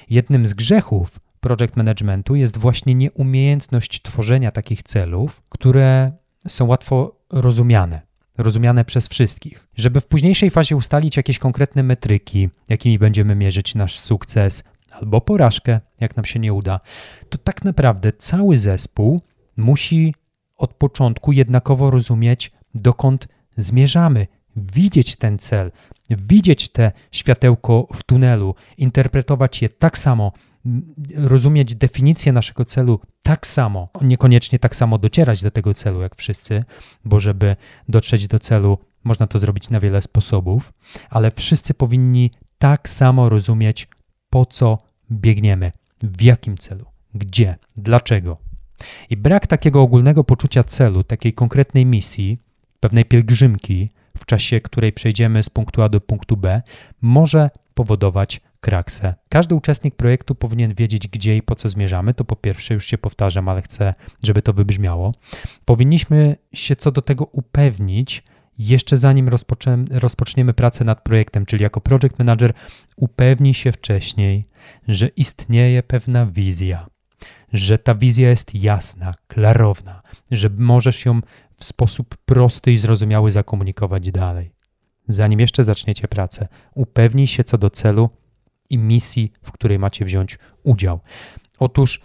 Jednym 0.10 0.48
z 0.48 0.54
grzechów 0.54 1.20
project 1.40 1.76
managementu 1.76 2.36
jest 2.36 2.58
właśnie 2.58 2.96
nieumiejętność 2.96 4.02
tworzenia 4.02 4.52
takich 4.52 4.84
celów, 4.84 5.44
które 5.50 6.12
są 6.48 6.66
łatwo 6.66 7.16
rozumiane, 7.30 8.02
rozumiane 8.38 8.86
przez 8.86 9.08
wszystkich. 9.08 9.68
Żeby 9.76 10.02
w 10.02 10.06
późniejszej 10.06 10.50
fazie 10.50 10.76
ustalić 10.76 11.18
jakieś 11.18 11.40
konkretne 11.40 11.84
metryki, 11.84 12.50
jakimi 12.68 13.00
będziemy 13.00 13.36
mierzyć 13.36 13.76
nasz 13.76 14.00
sukces 14.00 14.64
albo 15.02 15.22
porażkę, 15.22 15.80
jak 16.00 16.16
nam 16.16 16.26
się 16.26 16.40
nie 16.40 16.54
uda, 16.54 16.80
to 17.30 17.38
tak 17.38 17.66
naprawdę 17.66 18.14
cały 18.14 18.58
zespół 18.58 19.22
musi 19.58 20.16
od 20.58 20.74
początku 20.74 21.32
jednakowo 21.32 21.92
rozumieć, 21.92 22.52
dokąd 22.74 23.28
zmierzamy, 23.58 24.28
widzieć 24.56 25.16
ten 25.16 25.38
cel, 25.38 25.72
widzieć 26.10 26.70
te 26.70 26.92
światełko 27.12 27.88
w 27.94 28.04
tunelu, 28.04 28.56
interpretować 28.78 29.62
je 29.62 29.70
tak 29.70 29.98
samo, 29.98 30.32
rozumieć 31.16 31.76
definicję 31.76 32.32
naszego 32.32 32.66
celu 32.66 33.00
tak 33.24 33.48
samo, 33.48 33.90
niekoniecznie 34.02 34.60
tak 34.60 34.76
samo 34.76 34.98
docierać 34.98 35.44
do 35.44 35.52
tego 35.52 35.74
celu 35.74 36.02
jak 36.02 36.16
wszyscy, 36.16 36.64
bo 37.06 37.20
żeby 37.20 37.56
dotrzeć 37.90 38.28
do 38.28 38.40
celu, 38.40 38.78
można 39.04 39.28
to 39.28 39.40
zrobić 39.40 39.70
na 39.70 39.80
wiele 39.80 40.02
sposobów, 40.02 40.74
ale 41.10 41.32
wszyscy 41.32 41.74
powinni 41.74 42.32
tak 42.58 42.90
samo 42.90 43.30
rozumieć, 43.30 43.88
po 44.30 44.46
co 44.46 44.89
biegniemy, 45.12 45.72
w 46.04 46.22
jakim 46.22 46.58
celu, 46.58 46.86
gdzie, 47.16 47.56
dlaczego. 47.78 48.38
I 49.10 49.18
brak 49.18 49.48
takiego 49.48 49.82
ogólnego 49.82 50.24
poczucia 50.24 50.64
celu, 50.64 51.04
takiej 51.04 51.34
konkretnej 51.34 51.86
misji, 51.86 52.40
pewnej 52.80 53.06
pielgrzymki, 53.06 53.90
w 54.18 54.26
czasie 54.26 54.62
której 54.62 54.94
przejdziemy 54.94 55.44
z 55.44 55.50
punktu 55.50 55.82
A 55.82 55.90
do 55.90 56.02
punktu 56.02 56.38
B, 56.38 56.62
może 57.02 57.50
powodować 57.74 58.42
kraksę. 58.62 59.16
Każdy 59.30 59.56
uczestnik 59.56 59.96
projektu 59.96 60.36
powinien 60.36 60.74
wiedzieć, 60.74 61.08
gdzie 61.08 61.38
i 61.38 61.42
po 61.42 61.56
co 61.56 61.70
zmierzamy. 61.70 62.14
To 62.14 62.26
po 62.26 62.36
pierwsze, 62.36 62.74
już 62.74 62.86
się 62.86 62.98
powtarzam, 62.98 63.50
ale 63.50 63.62
chcę, 63.62 63.94
żeby 64.24 64.42
to 64.42 64.54
wybrzmiało. 64.54 65.14
Powinniśmy 65.66 66.36
się 66.54 66.76
co 66.76 66.92
do 66.92 67.02
tego 67.02 67.26
upewnić, 67.26 68.24
jeszcze 68.60 68.98
zanim 68.98 69.30
rozpoczniemy 69.92 70.54
pracę 70.54 70.84
nad 70.84 71.04
projektem, 71.04 71.46
czyli 71.46 71.64
jako 71.64 71.82
project 71.82 72.20
manager, 72.20 72.54
upewnij 72.96 73.54
się 73.54 73.72
wcześniej, 73.72 74.46
że 74.88 75.08
istnieje 75.08 75.84
pewna 75.84 76.26
wizja, 76.26 76.88
że 77.54 77.78
ta 77.78 77.96
wizja 77.96 78.30
jest 78.30 78.56
jasna, 78.56 79.14
klarowna, 79.28 80.02
że 80.32 80.50
możesz 80.58 81.06
ją 81.06 81.20
w 81.56 81.64
sposób 81.64 82.18
prosty 82.26 82.72
i 82.72 82.78
zrozumiały 82.78 83.32
zakomunikować 83.32 84.12
dalej. 84.12 84.52
Zanim 85.08 85.40
jeszcze 85.40 85.64
zaczniecie 85.64 86.08
pracę, 86.08 86.48
upewnij 86.76 87.28
się 87.28 87.44
co 87.44 87.58
do 87.58 87.70
celu 87.70 88.10
i 88.70 88.78
misji, 88.78 89.32
w 89.42 89.52
której 89.52 89.80
macie 89.80 90.06
wziąć 90.06 90.40
udział. 90.64 91.00
Otóż 91.60 92.02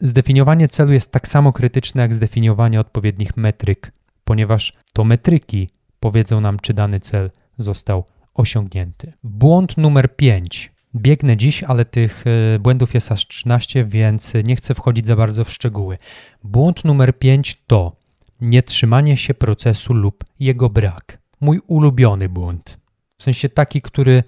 zdefiniowanie 0.00 0.68
celu 0.68 0.92
jest 0.92 1.12
tak 1.12 1.28
samo 1.28 1.52
krytyczne 1.52 2.02
jak 2.02 2.14
zdefiniowanie 2.14 2.80
odpowiednich 2.80 3.36
metryk, 3.36 3.92
ponieważ 4.24 4.72
to 4.92 5.04
metryki 5.04 5.68
powiedzą 6.00 6.40
nam, 6.40 6.58
czy 6.60 6.74
dany 6.74 7.00
cel 7.00 7.30
został 7.58 8.04
osiągnięty. 8.34 9.12
Błąd 9.22 9.76
numer 9.76 10.16
5. 10.16 10.72
Biegnę 10.96 11.36
dziś, 11.36 11.62
ale 11.62 11.84
tych 11.84 12.24
e, 12.26 12.58
błędów 12.58 12.94
jest 12.94 13.12
aż 13.12 13.26
13, 13.26 13.84
więc 13.84 14.32
nie 14.44 14.56
chcę 14.56 14.74
wchodzić 14.74 15.06
za 15.06 15.16
bardzo 15.16 15.44
w 15.44 15.52
szczegóły. 15.52 15.98
Błąd 16.44 16.84
numer 16.84 17.18
5 17.18 17.62
to 17.66 17.96
nietrzymanie 18.40 19.16
się 19.16 19.34
procesu 19.34 19.92
lub 19.94 20.24
jego 20.40 20.70
brak. 20.70 21.18
Mój 21.40 21.60
ulubiony 21.66 22.28
błąd. 22.28 22.78
W 23.18 23.22
sensie 23.22 23.48
taki, 23.48 23.82
który 23.82 24.22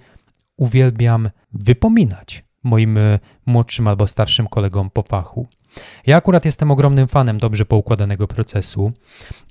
uwielbiam 0.57 1.29
wypominać 1.53 2.43
moim 2.63 2.97
e, 2.97 3.19
młodszym 3.45 3.87
albo 3.87 4.07
starszym 4.07 4.47
kolegom 4.47 4.89
po 4.89 5.01
fachu. 5.01 5.47
Ja 6.07 6.17
akurat 6.17 6.45
jestem 6.45 6.71
ogromnym 6.71 7.07
fanem 7.07 7.37
dobrze 7.37 7.65
poukładanego 7.65 8.27
procesu. 8.27 8.91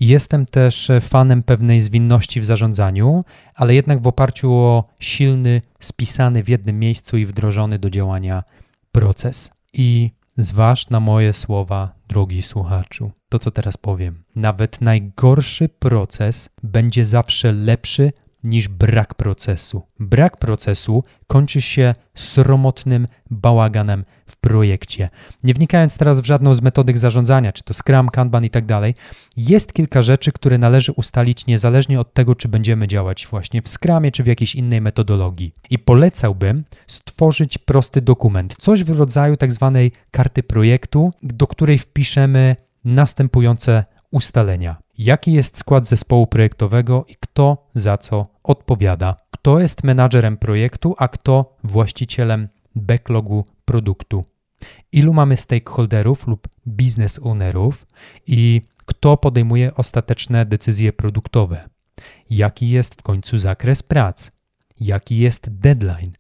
Jestem 0.00 0.46
też 0.46 0.90
e, 0.90 1.00
fanem 1.00 1.42
pewnej 1.42 1.80
zwinności 1.80 2.40
w 2.40 2.44
zarządzaniu, 2.44 3.24
ale 3.54 3.74
jednak 3.74 4.02
w 4.02 4.06
oparciu 4.06 4.52
o 4.52 4.84
silny, 5.00 5.62
spisany 5.80 6.42
w 6.42 6.48
jednym 6.48 6.78
miejscu 6.78 7.16
i 7.16 7.26
wdrożony 7.26 7.78
do 7.78 7.90
działania 7.90 8.44
proces. 8.92 9.50
I 9.72 10.10
zważ 10.38 10.90
na 10.90 11.00
moje 11.00 11.32
słowa, 11.32 11.94
drogi 12.08 12.42
słuchaczu, 12.42 13.10
to 13.28 13.38
co 13.38 13.50
teraz 13.50 13.76
powiem. 13.76 14.24
Nawet 14.36 14.80
najgorszy 14.80 15.68
proces 15.68 16.50
będzie 16.62 17.04
zawsze 17.04 17.52
lepszy 17.52 18.12
niż 18.44 18.68
brak 18.68 19.14
procesu. 19.14 19.82
Brak 20.00 20.36
procesu 20.36 21.04
kończy 21.26 21.60
się 21.60 21.94
sromotnym 22.14 23.06
bałaganem 23.30 24.04
projekcie. 24.40 25.10
Nie 25.44 25.54
wnikając 25.54 25.98
teraz 25.98 26.20
w 26.20 26.24
żadną 26.24 26.54
z 26.54 26.62
metodyk 26.62 26.98
zarządzania, 26.98 27.52
czy 27.52 27.62
to 27.62 27.74
Scrum, 27.74 28.08
Kanban 28.08 28.44
i 28.44 28.50
tak 28.50 28.66
dalej, 28.66 28.94
jest 29.36 29.72
kilka 29.72 30.02
rzeczy, 30.02 30.32
które 30.32 30.58
należy 30.58 30.92
ustalić 30.92 31.46
niezależnie 31.46 32.00
od 32.00 32.14
tego, 32.14 32.34
czy 32.34 32.48
będziemy 32.48 32.88
działać 32.88 33.26
właśnie 33.30 33.62
w 33.62 33.68
Scrumie, 33.68 34.10
czy 34.12 34.22
w 34.22 34.26
jakiejś 34.26 34.54
innej 34.54 34.80
metodologii. 34.80 35.52
I 35.70 35.78
polecałbym 35.78 36.64
stworzyć 36.86 37.58
prosty 37.58 38.00
dokument, 38.00 38.56
coś 38.58 38.84
w 38.84 38.98
rodzaju 38.98 39.36
tak 39.36 39.52
zwanej 39.52 39.92
karty 40.10 40.42
projektu, 40.42 41.10
do 41.22 41.46
której 41.46 41.78
wpiszemy 41.78 42.56
następujące 42.84 43.84
ustalenia. 44.10 44.76
Jaki 44.98 45.32
jest 45.32 45.58
skład 45.58 45.86
zespołu 45.86 46.26
projektowego 46.26 47.04
i 47.08 47.16
kto 47.20 47.68
za 47.74 47.98
co 47.98 48.26
odpowiada? 48.42 49.16
Kto 49.30 49.60
jest 49.60 49.84
menadżerem 49.84 50.36
projektu, 50.36 50.94
a 50.98 51.08
kto 51.08 51.56
właścicielem 51.64 52.48
backlogu 52.78 53.44
produktu? 53.64 54.24
Ilu 54.92 55.12
mamy 55.12 55.36
stakeholderów 55.36 56.26
lub 56.26 56.48
business 56.66 57.20
ownerów 57.22 57.86
i 58.26 58.62
kto 58.86 59.16
podejmuje 59.16 59.74
ostateczne 59.74 60.46
decyzje 60.46 60.92
produktowe? 60.92 61.68
Jaki 62.30 62.68
jest 62.68 62.94
w 62.94 63.02
końcu 63.02 63.38
zakres 63.38 63.82
prac? 63.82 64.30
Jaki 64.80 65.18
jest 65.18 65.50
deadline? 65.50 66.12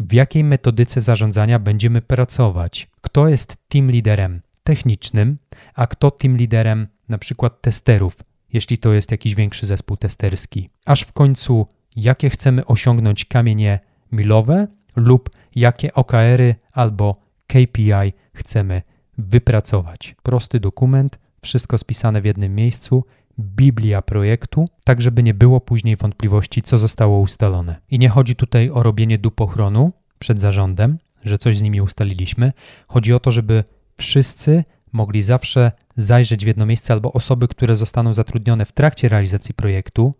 W 0.00 0.12
jakiej 0.12 0.44
metodyce 0.44 1.00
zarządzania 1.00 1.58
będziemy 1.58 2.02
pracować? 2.02 2.88
Kto 3.00 3.28
jest 3.28 3.56
team 3.68 3.90
liderem 3.90 4.40
technicznym, 4.64 5.38
a 5.74 5.86
kto 5.86 6.10
team 6.10 6.36
liderem 6.36 6.86
na 7.08 7.18
przykład 7.18 7.60
testerów, 7.60 8.16
jeśli 8.52 8.78
to 8.78 8.92
jest 8.92 9.10
jakiś 9.10 9.34
większy 9.34 9.66
zespół 9.66 9.96
testerski. 9.96 10.70
Aż 10.86 11.02
w 11.02 11.12
końcu, 11.12 11.66
jakie 11.96 12.30
chcemy 12.30 12.66
osiągnąć 12.66 13.24
kamienie 13.24 13.80
milowe 14.12 14.66
lub 14.98 15.30
jakie 15.54 15.94
OKR-y 15.94 16.54
albo 16.72 17.16
KPI 17.46 18.12
chcemy 18.32 18.82
wypracować. 19.18 20.14
Prosty 20.22 20.60
dokument, 20.60 21.18
wszystko 21.42 21.78
spisane 21.78 22.20
w 22.20 22.24
jednym 22.24 22.54
miejscu, 22.54 23.04
Biblia 23.38 24.02
projektu, 24.02 24.68
tak 24.84 25.02
żeby 25.02 25.22
nie 25.22 25.34
było 25.34 25.60
później 25.60 25.96
wątpliwości, 25.96 26.62
co 26.62 26.78
zostało 26.78 27.20
ustalone. 27.20 27.76
I 27.90 27.98
nie 27.98 28.08
chodzi 28.08 28.36
tutaj 28.36 28.70
o 28.70 28.82
robienie 28.82 29.18
dupochronu 29.18 29.92
przed 30.18 30.40
zarządem, 30.40 30.98
że 31.24 31.38
coś 31.38 31.58
z 31.58 31.62
nimi 31.62 31.80
ustaliliśmy. 31.80 32.52
Chodzi 32.88 33.14
o 33.14 33.20
to, 33.20 33.30
żeby 33.30 33.64
wszyscy 33.96 34.64
mogli 34.92 35.22
zawsze 35.22 35.72
zajrzeć 35.96 36.44
w 36.44 36.46
jedno 36.46 36.66
miejsce 36.66 36.92
albo 36.92 37.12
osoby, 37.12 37.48
które 37.48 37.76
zostaną 37.76 38.12
zatrudnione 38.12 38.64
w 38.64 38.72
trakcie 38.72 39.08
realizacji 39.08 39.54
projektu, 39.54 40.14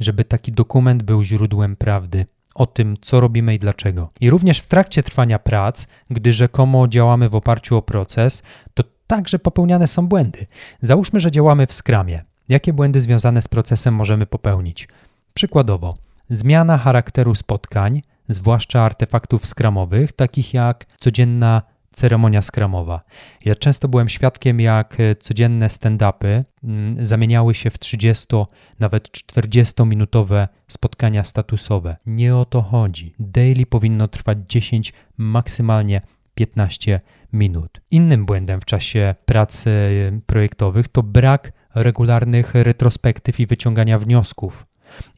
żeby 0.00 0.24
taki 0.24 0.52
dokument 0.52 1.02
był 1.02 1.22
źródłem 1.22 1.76
prawdy 1.76 2.26
o 2.54 2.66
tym, 2.66 2.96
co 3.00 3.20
robimy 3.20 3.54
i 3.54 3.58
dlaczego. 3.58 4.10
I 4.20 4.30
również 4.30 4.58
w 4.58 4.66
trakcie 4.66 5.02
trwania 5.02 5.38
prac, 5.38 5.86
gdy 6.10 6.32
rzekomo 6.32 6.88
działamy 6.88 7.28
w 7.28 7.34
oparciu 7.34 7.76
o 7.76 7.82
proces, 7.82 8.42
to 8.74 8.84
także 9.06 9.38
popełniane 9.38 9.86
są 9.86 10.06
błędy. 10.06 10.46
Załóżmy, 10.82 11.20
że 11.20 11.30
działamy 11.30 11.66
w 11.66 11.72
skramie. 11.72 12.22
Jakie 12.48 12.72
błędy 12.72 13.00
związane 13.00 13.42
z 13.42 13.48
procesem 13.48 13.94
możemy 13.94 14.26
popełnić? 14.26 14.88
Przykładowo, 15.34 15.94
zmiana 16.30 16.78
charakteru 16.78 17.34
spotkań, 17.34 18.02
zwłaszcza 18.28 18.82
artefaktów 18.82 19.46
skramowych, 19.46 20.12
takich 20.12 20.54
jak 20.54 20.86
codzienna 21.00 21.62
ceremonia 21.94 22.42
skramowa. 22.42 23.00
Ja 23.44 23.54
często 23.54 23.88
byłem 23.88 24.08
świadkiem, 24.08 24.60
jak 24.60 25.00
e, 25.00 25.16
codzienne 25.16 25.68
stand-upy 25.68 26.42
mm, 26.64 27.06
zamieniały 27.06 27.54
się 27.54 27.70
w 27.70 27.78
30, 27.78 28.26
nawet 28.80 29.08
40-minutowe 29.08 30.48
spotkania 30.68 31.24
statusowe. 31.24 31.96
Nie 32.06 32.36
o 32.36 32.44
to 32.44 32.62
chodzi. 32.62 33.14
Daily 33.18 33.66
powinno 33.66 34.08
trwać 34.08 34.38
10, 34.48 34.92
maksymalnie 35.18 36.00
15 36.34 37.00
minut. 37.32 37.80
Innym 37.90 38.26
błędem 38.26 38.60
w 38.60 38.64
czasie 38.64 39.14
pracy 39.24 39.70
e, 39.70 40.20
projektowych 40.26 40.88
to 40.88 41.02
brak 41.02 41.52
regularnych 41.74 42.54
retrospektyw 42.54 43.40
i 43.40 43.46
wyciągania 43.46 43.98
wniosków. 43.98 44.66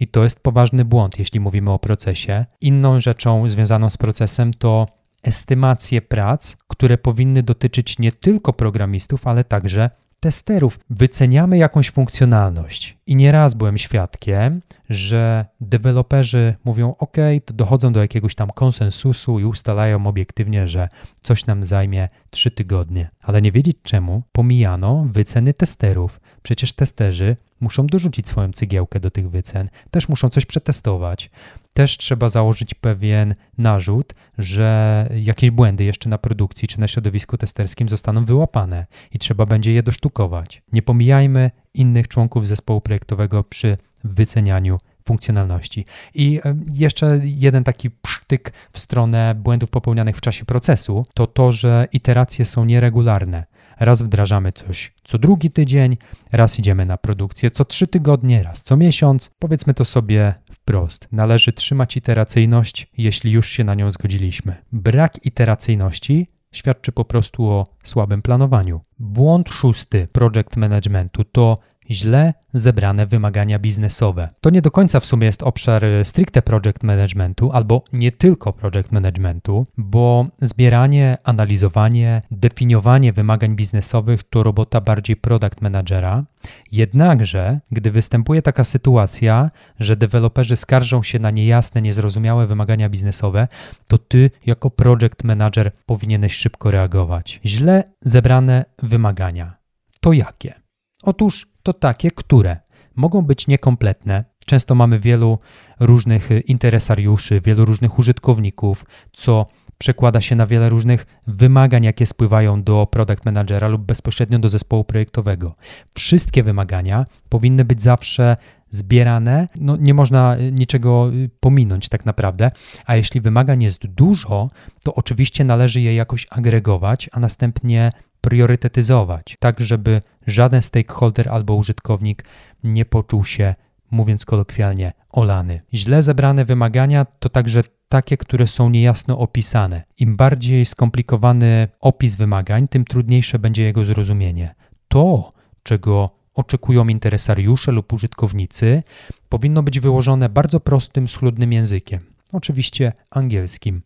I 0.01 0.09
to 0.09 0.25
jest 0.25 0.41
poważny 0.41 0.85
błąd, 0.85 1.19
jeśli 1.19 1.41
mówimy 1.41 1.71
o 1.71 1.79
procesie. 1.79 2.47
Inną 2.61 3.01
rzeczą 3.01 3.49
związaną 3.49 3.91
z 3.91 3.97
procesem 3.97 4.55
to 4.55 4.87
estymacje 5.23 6.03
prac, 6.03 6.57
które 6.69 6.99
powinny 6.99 7.43
dotyczyć 7.43 7.99
nie 7.99 8.13
tylko 8.13 8.53
programistów, 8.53 9.27
ale 9.27 9.45
także 9.45 9.91
testerów. 10.21 10.79
Wyceniamy 10.91 11.59
jakąś 11.59 11.91
funkcjonalność 11.91 12.99
i 13.07 13.17
nieraz 13.17 13.55
byłem 13.55 13.79
świadkiem, 13.79 14.61
że 14.91 15.47
deweloperzy 15.61 16.55
mówią: 16.65 16.95
OK, 16.99 17.17
to 17.45 17.55
dochodzą 17.55 17.93
do 17.93 18.01
jakiegoś 18.01 18.35
tam 18.35 18.51
konsensusu 18.51 19.41
i 19.41 19.45
ustalają 19.45 20.07
obiektywnie, 20.07 20.69
że 20.69 20.89
coś 21.23 21.47
nam 21.47 21.65
zajmie 21.65 22.09
3 22.31 22.51
tygodnie, 22.51 23.09
ale 23.23 23.43
nie 23.43 23.53
wiedzieć 23.53 23.77
czemu 23.83 24.23
pomijano 24.33 25.07
wyceny 25.13 25.55
testerów. 25.55 26.21
Przecież 26.47 26.73
testerzy 26.73 27.37
muszą 27.61 27.87
dorzucić 27.87 28.29
swoją 28.29 28.53
cygiełkę 28.53 29.01
do 29.01 29.11
tych 29.11 29.31
wycen, 29.31 29.69
też 29.91 30.09
muszą 30.09 30.29
coś 30.29 30.47
przetestować. 30.47 31.31
Też 31.75 31.97
trzeba 31.99 32.29
założyć 32.29 32.75
pewien 32.75 33.35
narzut, 33.59 34.15
że 34.39 35.09
jakieś 35.17 35.51
błędy 35.51 35.85
jeszcze 35.85 36.09
na 36.09 36.19
produkcji 36.19 36.69
czy 36.69 36.81
na 36.81 36.89
środowisku 36.89 37.37
testerskim 37.37 37.89
zostaną 37.89 38.25
wyłapane 38.25 38.87
i 39.13 39.19
trzeba 39.19 39.47
będzie 39.47 39.73
je 39.73 39.83
dosztukować. 39.83 40.63
Nie 40.73 40.83
pomijajmy 40.83 41.51
innych 41.75 42.09
członków 42.09 42.49
zespołu 42.49 42.81
projektowego 42.81 43.45
przy 43.45 43.77
wycenianiu 44.05 44.79
funkcjonalności. 45.07 45.85
I 46.15 46.41
e, 46.45 46.57
jeszcze 46.73 47.21
jeden 47.23 47.65
taki 47.65 47.91
psztyk 47.91 48.53
w 48.73 48.79
stronę 48.79 49.35
błędów 49.35 49.71
popełnianych 49.71 50.17
w 50.17 50.21
czasie 50.21 50.45
procesu 50.45 51.07
to 51.15 51.27
to, 51.27 51.53
że 51.53 51.89
iteracje 51.93 52.45
są 52.45 52.65
nieregularne. 52.65 53.45
Raz 53.81 54.03
wdrażamy 54.03 54.53
coś 54.53 54.93
co 55.05 55.19
drugi 55.19 55.51
tydzień, 55.51 55.97
raz 56.33 56.59
idziemy 56.59 56.87
na 56.87 56.97
produkcję 56.97 57.51
co 57.51 57.65
trzy 57.65 57.87
tygodnie, 57.87 58.43
raz 58.43 58.63
co 58.63 58.77
miesiąc. 58.77 59.31
Powiedzmy 59.39 59.75
to 59.75 59.85
sobie 59.85 60.35
wprost. 60.53 61.09
Należy 61.13 61.53
trzymać 61.53 61.97
iteracyjność, 61.97 62.87
jeśli 62.99 63.33
już 63.33 63.49
się 63.49 63.65
na 63.65 63.75
nią 63.75 63.91
zgodziliśmy. 63.91 64.57
Brak 64.73 65.27
iteracyjności 65.27 66.27
świadczy 66.53 66.93
po 66.93 67.05
prostu 67.05 67.45
o 67.45 67.65
słabym 67.83 68.23
planowaniu. 68.23 68.81
Błąd 68.99 69.49
szósty 69.49 70.09
project 70.13 70.57
managementu 70.57 71.25
to 71.25 71.59
źle 71.91 72.35
zebrane 72.55 73.07
wymagania 73.07 73.59
biznesowe. 73.59 74.29
To 74.41 74.51
nie 74.51 74.63
do 74.63 74.71
końca 74.71 75.01
w 75.01 75.07
sumie 75.07 75.27
jest 75.27 75.43
obszar 75.43 75.85
y, 75.85 76.05
stricte 76.05 76.43
project 76.43 76.83
managementu 76.83 77.53
albo 77.53 77.85
nie 77.93 78.13
tylko 78.13 78.53
project 78.53 78.93
managementu, 78.93 79.67
bo 79.77 80.27
zbieranie, 80.43 81.19
analizowanie, 81.25 82.23
definiowanie 82.31 83.13
wymagań 83.13 83.57
biznesowych 83.57 84.25
to 84.25 84.43
robota 84.43 84.81
bardziej 84.81 85.17
product 85.17 85.61
managera. 85.61 86.25
Jednakże, 86.73 87.61
gdy 87.71 87.91
występuje 87.91 88.43
taka 88.43 88.65
sytuacja, 88.65 89.51
że 89.81 89.97
deweloperzy 89.97 90.57
skarżą 90.57 91.03
się 91.03 91.19
na 91.19 91.31
niejasne, 91.31 91.83
niezrozumiałe 91.83 92.47
wymagania 92.47 92.89
biznesowe, 92.89 93.49
to 93.89 93.99
ty 93.99 94.31
jako 94.47 94.71
project 94.71 95.25
manager 95.25 95.71
powinieneś 95.87 96.35
szybko 96.35 96.71
reagować. 96.71 97.41
Źle 97.45 97.85
zebrane 98.01 98.65
wymagania. 98.83 99.57
To 100.01 100.13
jakie? 100.13 100.66
Otóż 101.07 101.47
to 101.63 101.73
takie, 101.73 102.11
które 102.11 102.57
mogą 102.97 103.23
być 103.23 103.47
niekompletne. 103.47 104.25
Często 104.47 104.75
mamy 104.75 105.01
wielu 105.01 105.39
różnych 105.81 106.31
interesariuszy, 106.47 107.41
wielu 107.41 107.65
różnych 107.65 107.99
użytkowników, 107.99 108.85
co 109.13 109.47
przekłada 109.79 110.21
się 110.21 110.37
na 110.37 110.47
wiele 110.47 110.69
różnych 110.69 111.07
wymagań, 111.27 111.85
jakie 111.85 112.07
spływają 112.07 112.63
do 112.63 112.87
product 112.91 113.25
managera 113.25 113.69
lub 113.69 113.83
bezpośrednio 113.83 114.39
do 114.39 114.49
zespołu 114.49 114.85
projektowego. 114.85 115.55
Wszystkie 115.95 116.43
wymagania 116.43 117.05
powinny 117.29 117.65
być 117.65 117.83
zawsze 117.83 118.37
zbierane, 118.71 119.47
no 119.57 119.77
nie 119.77 119.95
można 119.95 120.37
niczego 120.53 121.11
pominąć 121.41 121.89
tak 121.89 122.07
naprawdę, 122.07 122.51
a 122.87 122.97
jeśli 122.97 123.21
wymagań 123.21 123.63
jest 123.63 123.87
dużo, 123.87 124.49
to 124.83 124.95
oczywiście 124.95 125.45
należy 125.45 125.81
je 125.81 125.95
jakoś 125.95 126.27
agregować, 126.31 127.11
a 127.13 127.21
następnie 127.21 127.91
priorytetyzować, 128.27 129.37
tak 129.41 129.61
żeby 129.61 130.01
żaden 130.27 130.63
stakeholder 130.63 131.29
albo 131.29 131.55
użytkownik 131.55 132.25
nie 132.65 132.85
poczuł 132.85 133.25
się, 133.25 133.55
mówiąc 133.91 134.25
kolokwialnie, 134.25 134.93
olany. 135.11 135.61
Źle 135.75 136.03
zebrane 136.03 136.45
wymagania 136.45 137.05
to 137.05 137.29
także 137.29 137.63
takie, 137.89 138.17
które 138.17 138.47
są 138.47 138.71
niejasno 138.71 139.19
opisane. 139.19 139.85
Im 139.99 140.17
bardziej 140.17 140.67
skomplikowany 140.67 141.69
opis 141.81 142.17
wymagań, 142.17 142.69
tym 142.69 142.85
trudniejsze 142.85 143.39
będzie 143.39 143.63
jego 143.63 143.85
zrozumienie. 143.85 144.55
To, 144.89 145.33
czego 145.63 146.11
oczekują 146.35 146.89
interesariusze 146.89 147.73
lub 147.73 147.93
użytkownicy, 147.93 148.83
powinno 149.29 149.63
być 149.63 149.81
wyłożone 149.81 150.29
bardzo 150.29 150.61
prostym, 150.61 151.09
schludnym 151.09 151.53
językiem, 151.53 152.01
oczywiście 152.33 152.93
angielskim. 153.11 153.81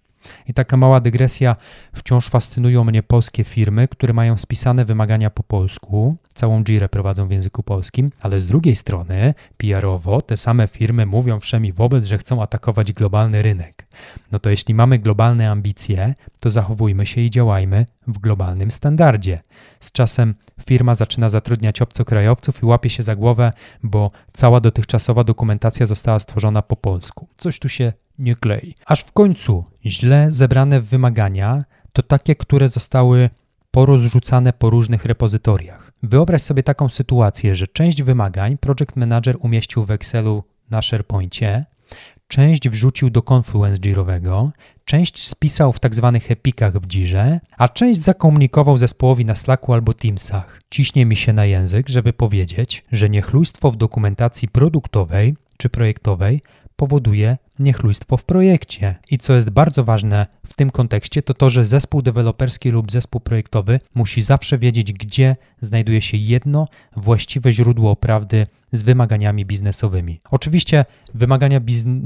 I 0.47 0.55
taka 0.55 0.77
mała 0.77 1.01
dygresja, 1.01 1.57
wciąż 1.95 2.29
fascynują 2.29 2.85
mnie 2.85 3.03
polskie 3.03 3.45
firmy, 3.45 3.89
które 3.89 4.13
mają 4.13 4.39
spisane 4.39 4.85
wymagania 4.85 5.31
po 5.31 5.43
polsku, 5.43 6.17
całą 6.35 6.65
Jirę 6.65 6.89
prowadzą 6.89 7.29
w 7.29 7.31
języku 7.31 7.63
polskim, 7.63 8.09
ale 8.21 8.41
z 8.41 8.47
drugiej 8.47 8.77
strony 8.77 9.35
PR-owo 9.57 10.23
te 10.23 10.37
same 10.37 10.69
firmy 10.69 11.07
mówią 11.07 11.41
wszemi 11.41 11.73
wobec, 11.73 12.07
że 12.07 12.19
chcą 12.19 12.43
atakować 12.43 12.93
globalny 12.93 13.43
rynek. 13.43 13.87
No 14.33 14.39
to 14.39 14.51
jeśli 14.51 14.75
mamy 14.75 14.99
globalne 14.99 15.51
ambicje, 15.51 16.15
to 16.41 16.51
zachowujmy 16.51 17.07
się 17.07 17.21
i 17.21 17.31
działajmy 17.31 17.87
w 18.07 18.19
globalnym 18.19 18.71
standardzie. 18.71 19.41
Z 19.81 19.93
czasem 19.93 20.35
firma 20.65 20.95
zaczyna 20.95 21.29
zatrudniać 21.29 21.83
obcokrajowców 21.83 22.63
i 22.63 22.67
łapie 22.67 22.91
się 22.91 23.03
za 23.03 23.17
głowę, 23.17 23.53
bo 23.83 24.11
cała 24.33 24.61
dotychczasowa 24.61 25.25
dokumentacja 25.25 25.87
została 25.87 26.19
stworzona 26.19 26.63
po 26.63 26.77
polsku. 26.77 27.29
Coś 27.37 27.59
tu 27.59 27.69
się 27.69 27.93
nie 28.21 28.35
klei. 28.37 28.75
Aż 28.87 29.01
w 29.01 29.13
końcu 29.13 29.65
źle 29.87 30.31
zebrane 30.31 30.81
wymagania 30.81 31.65
to 31.93 32.03
takie, 32.03 32.37
które 32.37 32.69
zostały 32.69 33.31
porozrzucane 33.71 34.53
po 34.53 34.71
różnych 34.71 35.05
repozytoriach. 35.05 35.93
Wyobraź 36.03 36.43
sobie 36.43 36.63
taką 36.63 36.89
sytuację, 36.89 37.55
że 37.55 37.67
część 37.67 38.03
wymagań 38.03 38.59
Project 38.59 38.97
Manager 38.97 39.37
umieścił 39.41 39.85
w 39.85 39.91
Excelu 39.91 40.45
na 40.71 40.83
SharePointie, 40.83 41.65
część 42.29 42.69
wrzucił 42.69 43.11
do 43.11 43.23
Confluence 43.31 43.81
Jirowego, 43.81 44.51
część 44.85 45.29
spisał 45.29 45.73
w 45.73 45.81
tak 45.81 45.95
zwanych 45.95 46.31
epikach 46.31 46.79
w 46.79 46.87
Jirze, 46.87 47.41
a 47.59 47.69
część 47.69 48.03
zakomunikował 48.03 48.79
zespołowi 48.79 49.25
na 49.25 49.35
Slacku 49.35 49.73
albo 49.73 49.95
Teamsach. 49.95 50.61
Ciśnie 50.71 51.07
mi 51.07 51.17
się 51.17 51.33
na 51.33 51.45
język, 51.45 51.89
żeby 51.89 52.13
powiedzieć, 52.13 52.85
że 52.93 53.09
niechlujstwo 53.09 53.71
w 53.71 53.77
dokumentacji 53.77 54.49
produktowej 54.49 55.37
czy 55.57 55.69
projektowej 55.69 56.43
powoduje 56.81 57.39
niechlujstwo 57.59 58.17
w 58.17 58.25
projekcie. 58.25 58.95
I 59.11 59.19
co 59.19 59.33
jest 59.33 59.51
bardzo 59.51 59.85
ważne 59.85 60.27
w 60.47 60.55
tym 60.55 60.71
kontekście, 60.71 61.23
to 61.23 61.35
to, 61.35 61.51
że 61.51 61.65
zespół 61.65 62.03
deweloperski 62.03 62.71
lub 62.71 62.93
zespół 62.93 63.21
projektowy 63.21 63.81
musi 63.95 64.23
zawsze 64.23 64.59
wiedzieć, 64.59 64.93
gdzie 64.93 65.37
znajduje 65.61 66.03
się 66.03 66.17
jedno 66.17 66.69
właściwe 66.97 67.53
źródło 67.53 67.97
prawdy 67.97 68.47
z 68.73 68.83
wymaganiami 68.83 69.47
biznesowymi. 69.47 70.21
Oczywiście 70.31 70.85
wymagania, 71.15 71.61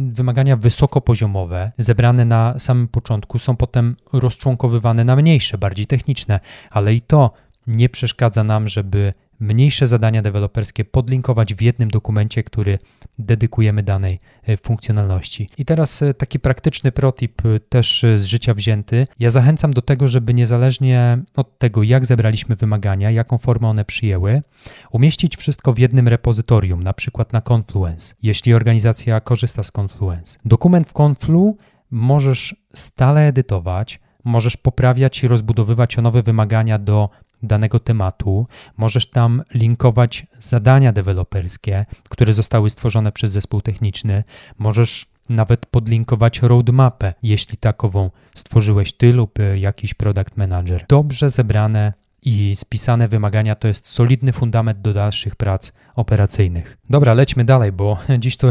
wymagania 0.09 0.57
wysokopoziomowe, 0.57 1.73
zebrane 1.79 2.25
na 2.25 2.59
samym 2.59 2.89
początku, 2.89 3.39
są 3.39 3.57
potem 3.57 3.97
rozczłonkowywane 4.13 5.05
na 5.05 5.17
mniejsze, 5.17 5.59
bardziej 5.59 5.87
techniczne, 5.87 6.41
ale 6.71 6.95
i 6.95 7.01
to 7.01 7.31
nie 7.67 7.89
przeszkadza 7.89 8.45
nam, 8.45 8.69
żeby 8.69 9.13
mniejsze 9.41 9.87
zadania 9.87 10.23
deweloperskie 10.23 10.85
podlinkować 10.85 11.55
w 11.55 11.63
jednym 11.63 11.91
dokumencie, 11.91 12.43
który 12.43 12.79
dedykujemy 13.19 13.83
danej 13.83 14.21
e, 14.43 14.57
funkcjonalności. 14.57 15.49
I 15.59 15.65
teraz 15.65 16.03
e, 16.03 16.15
taki 16.15 16.41
praktyczny 16.41 16.93
protip 16.93 17.47
e, 17.47 17.61
też 17.61 18.05
z 18.17 18.25
życia 18.25 18.55
wzięty. 18.55 19.07
Ja 19.19 19.31
zachęcam 19.31 19.73
do 19.73 19.83
tego, 19.83 20.09
żeby 20.09 20.35
niezależnie 20.35 21.19
od 21.37 21.59
tego, 21.59 21.83
jak 21.83 22.07
zebraliśmy 22.07 22.57
wymagania, 22.57 23.11
jaką 23.11 23.39
formę 23.39 23.69
one 23.69 23.85
przyjęły, 23.85 24.43
umieścić 24.91 25.37
wszystko 25.37 25.73
w 25.73 25.79
jednym 25.79 26.09
repozytorium, 26.09 26.83
na 26.83 26.93
przykład 26.93 27.33
na 27.33 27.43
Confluence, 27.51 28.15
jeśli 28.23 28.55
organizacja 28.55 29.21
korzysta 29.21 29.63
z 29.63 29.73
Confluence. 29.79 30.39
Dokument 30.45 30.89
w 30.89 31.01
Conflu 31.01 31.57
możesz 31.91 32.57
stale 32.73 33.27
edytować, 33.27 34.01
możesz 34.25 34.57
poprawiać 34.57 35.25
i 35.25 35.29
rozbudowywać 35.29 35.99
o 35.99 36.03
nowe 36.03 36.23
wymagania 36.23 36.79
do 36.79 37.11
danego 37.47 37.79
tematu. 37.79 38.47
Możesz 38.77 39.11
tam 39.11 39.43
linkować 39.55 40.27
zadania 40.41 40.93
deweloperskie, 40.93 41.85
które 42.09 42.33
zostały 42.33 42.71
stworzone 42.71 43.13
przez 43.13 43.31
zespół 43.31 43.61
techniczny. 43.61 44.25
Możesz 44.59 45.07
nawet 45.29 45.67
podlinkować 45.67 46.43
roadmapę, 46.43 47.15
jeśli 47.23 47.57
takową 47.57 48.11
stworzyłeś 48.35 48.93
ty 48.93 49.13
lub 49.13 49.39
jakiś 49.57 49.95
product 49.95 50.37
manager. 50.37 50.85
Dobrze 50.89 51.31
zebrane 51.31 51.93
i 52.23 52.57
spisane 52.57 53.09
wymagania 53.09 53.55
to 53.55 53.69
jest 53.69 53.89
solidny 53.89 54.33
fundament 54.33 54.81
do 54.81 54.93
dalszych 54.93 55.37
prac 55.37 55.73
operacyjnych. 55.95 56.79
Dobra, 56.91 57.15
lećmy 57.15 57.45
dalej, 57.45 57.73
bo 57.73 57.99
dziś 58.19 58.37
to 58.37 58.51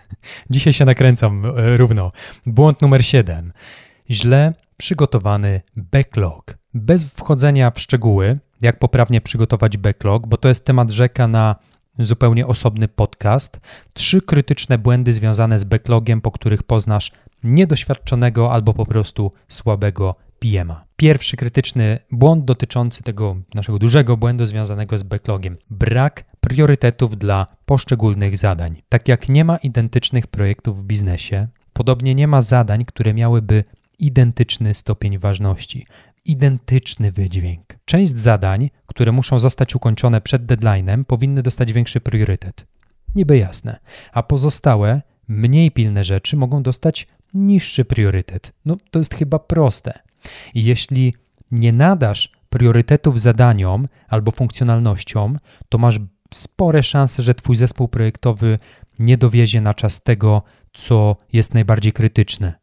dzisiaj 0.50 0.72
się 0.72 0.84
nakręcam 0.84 1.46
e, 1.46 1.76
równo. 1.76 2.12
Błąd 2.46 2.82
numer 2.82 3.04
7. 3.04 3.52
Źle 4.10 4.54
przygotowany 4.76 5.60
backlog. 5.76 6.61
Bez 6.74 7.04
wchodzenia 7.04 7.70
w 7.70 7.80
szczegóły, 7.80 8.38
jak 8.60 8.78
poprawnie 8.78 9.20
przygotować 9.20 9.76
backlog, 9.76 10.26
bo 10.26 10.36
to 10.36 10.48
jest 10.48 10.64
temat 10.64 10.90
rzeka 10.90 11.28
na 11.28 11.56
zupełnie 11.98 12.46
osobny 12.46 12.88
podcast. 12.88 13.60
Trzy 13.92 14.22
krytyczne 14.22 14.78
błędy 14.78 15.12
związane 15.12 15.58
z 15.58 15.64
backlogiem, 15.64 16.20
po 16.20 16.30
których 16.30 16.62
poznasz 16.62 17.12
niedoświadczonego 17.44 18.52
albo 18.52 18.74
po 18.74 18.86
prostu 18.86 19.32
słabego 19.48 20.14
PM-a. 20.38 20.84
Pierwszy 20.96 21.36
krytyczny 21.36 21.98
błąd 22.10 22.44
dotyczący 22.44 23.02
tego 23.02 23.36
naszego 23.54 23.78
dużego 23.78 24.16
błędu 24.16 24.46
związanego 24.46 24.98
z 24.98 25.02
backlogiem. 25.02 25.56
Brak 25.70 26.24
priorytetów 26.40 27.18
dla 27.18 27.46
poszczególnych 27.66 28.36
zadań. 28.36 28.82
Tak 28.88 29.08
jak 29.08 29.28
nie 29.28 29.44
ma 29.44 29.56
identycznych 29.56 30.26
projektów 30.26 30.82
w 30.82 30.84
biznesie, 30.84 31.48
podobnie 31.72 32.14
nie 32.14 32.28
ma 32.28 32.42
zadań, 32.42 32.84
które 32.84 33.14
miałyby 33.14 33.64
identyczny 33.98 34.74
stopień 34.74 35.18
ważności, 35.18 35.86
identyczny 36.24 37.12
wydźwięk. 37.12 37.78
Część 37.84 38.12
zadań, 38.12 38.70
które 38.86 39.12
muszą 39.12 39.38
zostać 39.38 39.74
ukończone 39.74 40.20
przed 40.20 40.42
deadline'em, 40.42 41.04
powinny 41.04 41.42
dostać 41.42 41.72
większy 41.72 42.00
priorytet. 42.00 42.66
Niby 43.14 43.38
jasne. 43.38 43.78
A 44.12 44.22
pozostałe, 44.22 45.02
mniej 45.28 45.70
pilne 45.70 46.04
rzeczy 46.04 46.36
mogą 46.36 46.62
dostać 46.62 47.06
niższy 47.34 47.84
priorytet. 47.84 48.52
No 48.64 48.76
to 48.90 48.98
jest 48.98 49.14
chyba 49.14 49.38
proste. 49.38 49.98
I 50.54 50.64
jeśli 50.64 51.14
nie 51.50 51.72
nadasz 51.72 52.32
priorytetów 52.50 53.20
zadaniom 53.20 53.88
albo 54.08 54.30
funkcjonalnościom, 54.30 55.36
to 55.68 55.78
masz 55.78 56.00
spore 56.34 56.82
szanse, 56.82 57.22
że 57.22 57.34
Twój 57.34 57.56
zespół 57.56 57.88
projektowy 57.88 58.58
nie 58.98 59.16
dowiezie 59.16 59.60
na 59.60 59.74
czas 59.74 60.02
tego, 60.02 60.42
co 60.72 61.16
jest 61.32 61.54
najbardziej 61.54 61.92
krytyczne. 61.92 62.54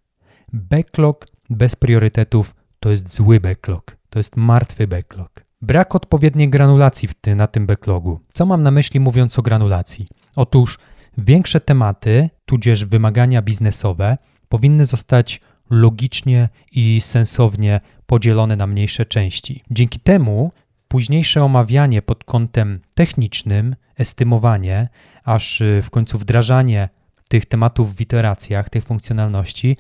Backlog 0.54 1.28
bez 1.50 1.76
priorytetów 1.76 2.56
to 2.80 2.90
jest 2.90 3.16
zły 3.16 3.40
backlog, 3.40 3.98
to 4.10 4.20
jest 4.20 4.38
martwy 4.38 4.88
backlog. 4.88 5.46
Brak 5.62 5.96
odpowiedniej 5.96 6.50
granulacji 6.50 7.10
ty, 7.22 7.36
na 7.36 7.48
tym 7.48 7.66
backlogu. 7.66 8.20
Co 8.34 8.46
mam 8.46 8.64
na 8.64 8.72
myśli 8.72 9.00
mówiąc 9.00 9.40
o 9.40 9.42
granulacji? 9.42 10.08
Otóż 10.36 10.80
większe 11.18 11.60
tematy, 11.60 12.30
tudzież 12.46 12.86
wymagania 12.86 13.42
biznesowe 13.42 14.18
powinny 14.50 14.86
zostać 14.86 15.42
logicznie 15.70 16.50
i 16.72 17.02
sensownie 17.02 17.82
podzielone 18.06 18.56
na 18.56 18.68
mniejsze 18.68 19.06
części. 19.06 19.62
Dzięki 19.72 20.00
temu 20.00 20.52
późniejsze 20.88 21.44
omawianie 21.44 22.02
pod 22.02 22.24
kątem 22.24 22.80
technicznym, 22.94 23.76
estymowanie, 23.98 24.88
aż 25.24 25.62
y, 25.62 25.82
w 25.84 25.90
końcu 25.90 26.18
wdrażanie 26.18 26.90
tych 27.30 27.46
tematów 27.46 27.96
w 27.96 28.02
iteracjach, 28.02 28.70
tych 28.70 28.84
funkcjonalności 28.84 29.78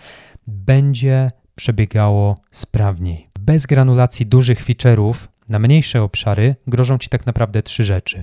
będzie 0.48 1.32
przebiegało 1.60 2.38
sprawniej. 2.52 3.28
Bez 3.39 3.65
granulacji 3.65 4.26
dużych 4.26 4.65
feature'ów 4.65 5.15
na 5.50 5.60
mniejsze 5.60 6.04
obszary 6.04 6.56
grożą 6.67 6.98
Ci 6.98 7.10
tak 7.10 7.26
naprawdę 7.26 7.63
trzy 7.63 7.84
rzeczy. 7.84 8.22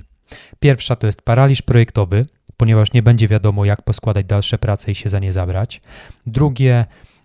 Pierwsza 0.60 0.96
to 0.96 1.06
jest 1.06 1.22
paraliż 1.22 1.62
projektowy, 1.62 2.26
ponieważ 2.56 2.92
nie 2.92 3.02
będzie 3.02 3.28
wiadomo, 3.28 3.64
jak 3.64 3.82
poskładać 3.82 4.26
dalsze 4.26 4.58
prace 4.58 4.92
i 4.92 4.94
się 4.94 5.08
za 5.08 5.18
nie 5.18 5.32
zabrać. 5.32 5.80
Drugie 6.26 6.84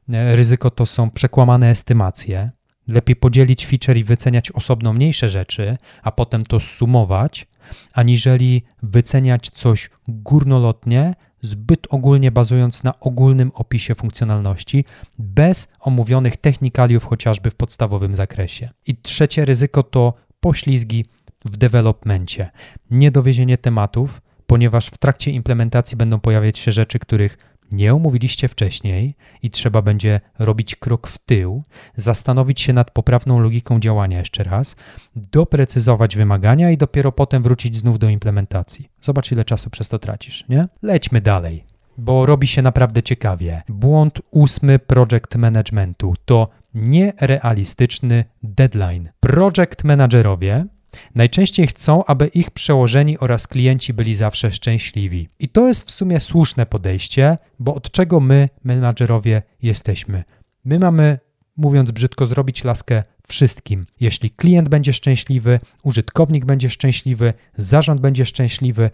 e, 0.10 0.36
ryzyko 0.36 0.69
to 0.69 0.86
są 0.86 1.12
przekłamane 1.12 1.69
estymacje. 1.69 2.52
Lepiej 2.88 3.15
podzielić 3.15 3.65
feature 3.65 3.97
i 3.97 4.04
wyceniać 4.04 4.52
osobno 4.52 4.93
mniejsze 4.93 5.30
rzeczy, 5.30 5.76
a 6.04 6.12
potem 6.12 6.43
to 6.43 6.60
sumować, 6.60 7.47
aniżeli 7.93 8.63
wyceniać 8.84 9.50
coś 9.50 9.89
górnolotnie, 10.08 11.15
zbyt 11.41 11.88
ogólnie 11.89 12.32
bazując 12.32 12.84
na 12.84 12.99
ogólnym 12.99 13.51
opisie 13.56 13.95
funkcjonalności, 13.95 14.86
bez 15.19 15.67
omówionych 15.80 16.38
technikaliów 16.38 17.06
chociażby 17.06 17.51
w 17.51 17.56
podstawowym 17.56 18.15
zakresie. 18.15 18.69
I 18.88 18.95
trzecie 18.95 19.45
ryzyko 19.45 19.84
to 19.84 20.13
poślizgi 20.39 21.06
w 21.45 21.58
developmencie, 21.58 22.49
niedowiezienie 22.91 23.58
tematów, 23.58 24.21
ponieważ 24.47 24.88
w 24.88 24.97
trakcie 24.97 25.32
implementacji 25.32 25.97
będą 25.97 26.19
pojawiać 26.19 26.58
się 26.58 26.71
rzeczy, 26.71 26.99
których 26.99 27.38
nie 27.71 27.93
omówiliście 27.93 28.47
wcześniej 28.47 29.13
i 29.43 29.49
trzeba 29.49 29.81
będzie 29.81 30.21
robić 30.39 30.75
krok 30.75 31.07
w 31.07 31.17
tył, 31.17 31.63
zastanowić 31.95 32.62
się 32.62 32.73
nad 32.73 32.91
poprawną 32.91 33.39
logiką 33.39 33.79
działania 33.79 34.19
jeszcze 34.19 34.43
raz, 34.43 34.75
doprecyzować 35.15 36.15
wymagania 36.15 36.71
i 36.71 36.77
dopiero 36.77 37.12
potem 37.12 37.43
wrócić 37.43 37.77
znów 37.77 37.99
do 37.99 38.10
implementacji. 38.10 38.89
Zobacz, 39.01 39.31
ile 39.31 39.45
czasu 39.45 39.69
przez 39.69 39.89
to 39.89 39.99
tracisz, 39.99 40.45
nie? 40.49 40.65
Lećmy 40.81 41.21
dalej, 41.21 41.63
bo 41.97 42.25
robi 42.25 42.47
się 42.47 42.62
naprawdę 42.62 43.03
ciekawie. 43.03 43.62
Błąd 43.69 44.21
ósmy 44.31 44.79
project 44.79 45.36
managementu 45.36 46.13
to 46.25 46.49
nierealistyczny 46.73 48.25
deadline. 48.43 49.10
Project 49.19 49.84
managerowie 49.84 50.65
Najczęściej 51.15 51.67
chcą, 51.67 52.06
aby 52.06 52.27
ich 52.27 52.51
przełożeni 52.51 53.19
oraz 53.19 53.47
klienci 53.47 53.93
byli 53.93 54.15
zawsze 54.15 54.51
szczęśliwi. 54.51 55.30
I 55.39 55.49
to 55.49 55.67
jest 55.67 55.88
w 55.88 55.91
sumie 55.91 56.19
słuszne 56.19 56.65
podejście, 56.65 57.38
bo 57.60 57.75
od 57.75 57.91
czego 57.91 58.19
my, 58.19 58.49
menadżerowie, 58.63 59.41
jesteśmy? 59.62 60.23
My 60.65 60.80
mamy, 60.80 61.19
mówiąc 61.58 61.91
brzydko, 61.91 62.25
zrobić 62.25 62.63
laskę 62.63 63.04
wszystkim. 63.27 63.86
Jeśli 63.99 64.30
klient 64.30 64.69
będzie 64.69 64.93
szczęśliwy, 64.93 65.60
użytkownik 65.84 66.45
będzie 66.45 66.69
szczęśliwy, 66.69 67.34
zarząd 67.58 68.01
będzie 68.01 68.25
szczęśliwy, 68.25 68.89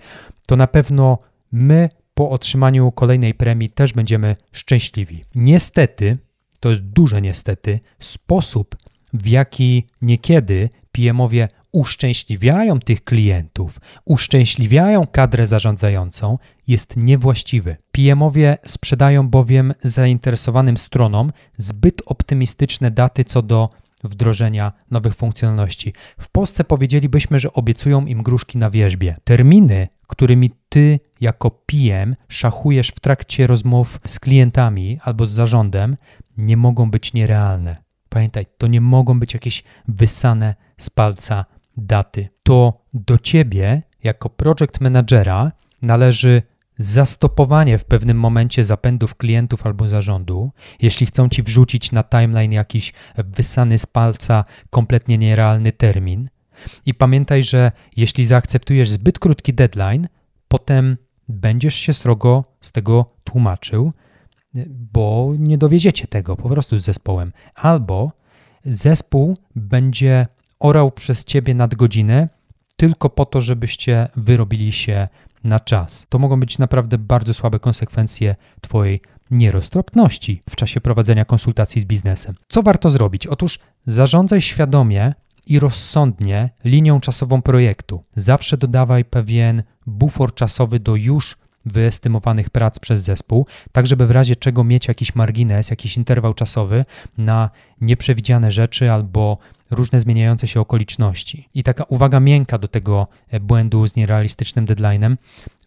to 0.46 0.56
na 0.56 0.68
pewno 0.68 1.18
my 1.52 1.90
po 2.14 2.30
otrzymaniu 2.30 2.92
kolejnej 2.92 3.34
premii 3.34 3.70
też 3.70 3.94
będziemy 3.94 4.36
szczęśliwi. 4.52 5.24
Niestety, 5.36 6.18
to 6.60 6.70
jest 6.70 6.82
duże 6.82 7.22
niestety, 7.22 7.80
sposób, 8.00 8.76
w 9.14 9.28
jaki 9.28 9.88
niekiedy 10.02 10.70
PM-owie 10.98 11.48
uszczęśliwiają 11.72 12.80
tych 12.80 13.04
klientów, 13.04 13.80
uszczęśliwiają 14.06 15.08
kadrę 15.08 15.48
zarządzającą, 15.48 16.38
jest 16.68 16.98
niewłaściwy. 16.98 17.78
PM-owie 17.92 18.58
sprzedają 18.66 19.30
bowiem 19.30 19.74
zainteresowanym 19.84 20.78
stronom 20.78 21.32
zbyt 21.58 22.02
optymistyczne 22.06 22.92
daty 22.92 23.24
co 23.24 23.42
do 23.42 23.70
wdrożenia 24.04 24.74
nowych 24.92 25.16
funkcjonalności. 25.16 25.94
W 26.20 26.30
Polsce 26.30 26.64
powiedzielibyśmy, 26.64 27.40
że 27.40 27.54
obiecują 27.54 28.06
im 28.06 28.24
gruszki 28.24 28.58
na 28.58 28.70
wierzbie. 28.70 29.16
Terminy, 29.24 29.88
którymi 30.08 30.52
ty 30.70 31.00
jako 31.22 31.52
PM 31.52 32.16
szachujesz 32.28 32.90
w 32.90 33.00
trakcie 33.00 33.48
rozmów 33.48 34.00
z 34.08 34.20
klientami 34.20 35.00
albo 35.04 35.26
z 35.26 35.32
zarządem, 35.32 35.98
nie 36.38 36.58
mogą 36.58 36.92
być 36.92 37.14
nierealne. 37.14 37.87
Pamiętaj, 38.10 38.46
to 38.58 38.68
nie 38.68 38.82
mogą 38.82 39.20
być 39.20 39.34
jakieś 39.34 39.64
wysane 39.88 40.56
z 40.78 40.90
palca 40.90 41.46
daty. 41.78 42.30
To 42.44 42.74
do 42.94 43.20
ciebie, 43.20 43.82
jako 44.04 44.30
project 44.30 44.82
managera, 44.82 45.52
należy 45.82 46.42
zastopowanie 46.80 47.78
w 47.78 47.86
pewnym 47.86 48.20
momencie 48.20 48.64
zapędów 48.64 49.16
klientów 49.16 49.66
albo 49.66 49.88
zarządu, 49.88 50.52
jeśli 50.82 51.06
chcą 51.06 51.30
ci 51.30 51.44
wrzucić 51.44 51.92
na 51.92 52.04
timeline 52.04 52.54
jakiś 52.54 52.94
wysany 53.18 53.78
z 53.78 53.86
palca, 53.86 54.44
kompletnie 54.70 55.18
nierealny 55.18 55.72
termin. 55.72 56.30
I 56.86 56.94
pamiętaj, 56.94 57.44
że 57.44 57.72
jeśli 57.96 58.26
zaakceptujesz 58.26 58.90
zbyt 58.90 59.20
krótki 59.20 59.54
deadline, 59.54 60.08
potem 60.48 60.98
będziesz 61.30 61.76
się 61.76 61.94
srogo 61.94 62.44
z 62.62 62.72
tego 62.72 63.06
tłumaczył, 63.24 63.94
bo 64.68 65.34
nie 65.38 65.58
dowieziecie 65.58 66.08
tego 66.08 66.36
po 66.36 66.50
prostu 66.50 66.78
z 66.78 66.84
zespołem. 66.84 67.32
Albo 67.56 68.12
zespół 68.66 69.38
będzie 69.56 70.28
orał 70.60 70.92
przez 70.92 71.26
ciebie 71.26 71.54
nadgodziny 71.54 72.30
tylko 72.78 73.10
po 73.10 73.26
to, 73.26 73.42
żebyście 73.42 74.08
wyrobili 74.16 74.72
się 74.72 75.08
na 75.44 75.60
czas. 75.60 76.06
To 76.10 76.20
mogą 76.20 76.40
być 76.40 76.58
naprawdę 76.58 76.98
bardzo 76.98 77.34
słabe 77.34 77.60
konsekwencje 77.60 78.36
Twojej 78.62 79.02
nieroztropności 79.32 80.42
w 80.50 80.56
czasie 80.56 80.82
prowadzenia 80.82 81.26
konsultacji 81.26 81.82
z 81.82 81.86
biznesem. 81.86 82.36
Co 82.48 82.64
warto 82.64 82.90
zrobić? 82.90 83.28
Otóż 83.28 83.60
zarządzaj 83.88 84.42
świadomie 84.42 85.14
i 85.48 85.60
rozsądnie 85.60 86.50
linią 86.64 87.00
czasową 87.00 87.42
projektu. 87.42 88.04
Zawsze 88.16 88.58
dodawaj 88.58 89.06
pewien 89.06 89.64
bufor 89.86 90.34
czasowy 90.34 90.80
do 90.80 90.96
już 90.96 91.38
wyestymowanych 91.68 92.50
prac 92.50 92.80
przez 92.80 93.02
zespół, 93.02 93.46
tak 93.72 93.88
żeby 93.88 94.08
w 94.08 94.12
razie 94.12 94.36
czego 94.36 94.64
mieć 94.64 94.88
jakiś 94.88 95.16
margines, 95.16 95.70
jakiś 95.70 95.98
interwał 95.98 96.34
czasowy 96.34 96.86
na 97.18 97.50
nieprzewidziane 97.82 98.52
rzeczy 98.52 98.92
albo 98.92 99.38
różne 99.72 100.00
zmieniające 100.00 100.48
się 100.48 100.60
okoliczności. 100.60 101.50
I 101.54 101.64
taka 101.64 101.84
uwaga 101.84 102.20
miękka 102.20 102.58
do 102.58 102.68
tego 102.68 103.08
e, 103.30 103.40
błędu 103.40 103.88
z 103.88 103.96
nierealistycznym 103.96 104.66
deadline'em, 104.66 105.16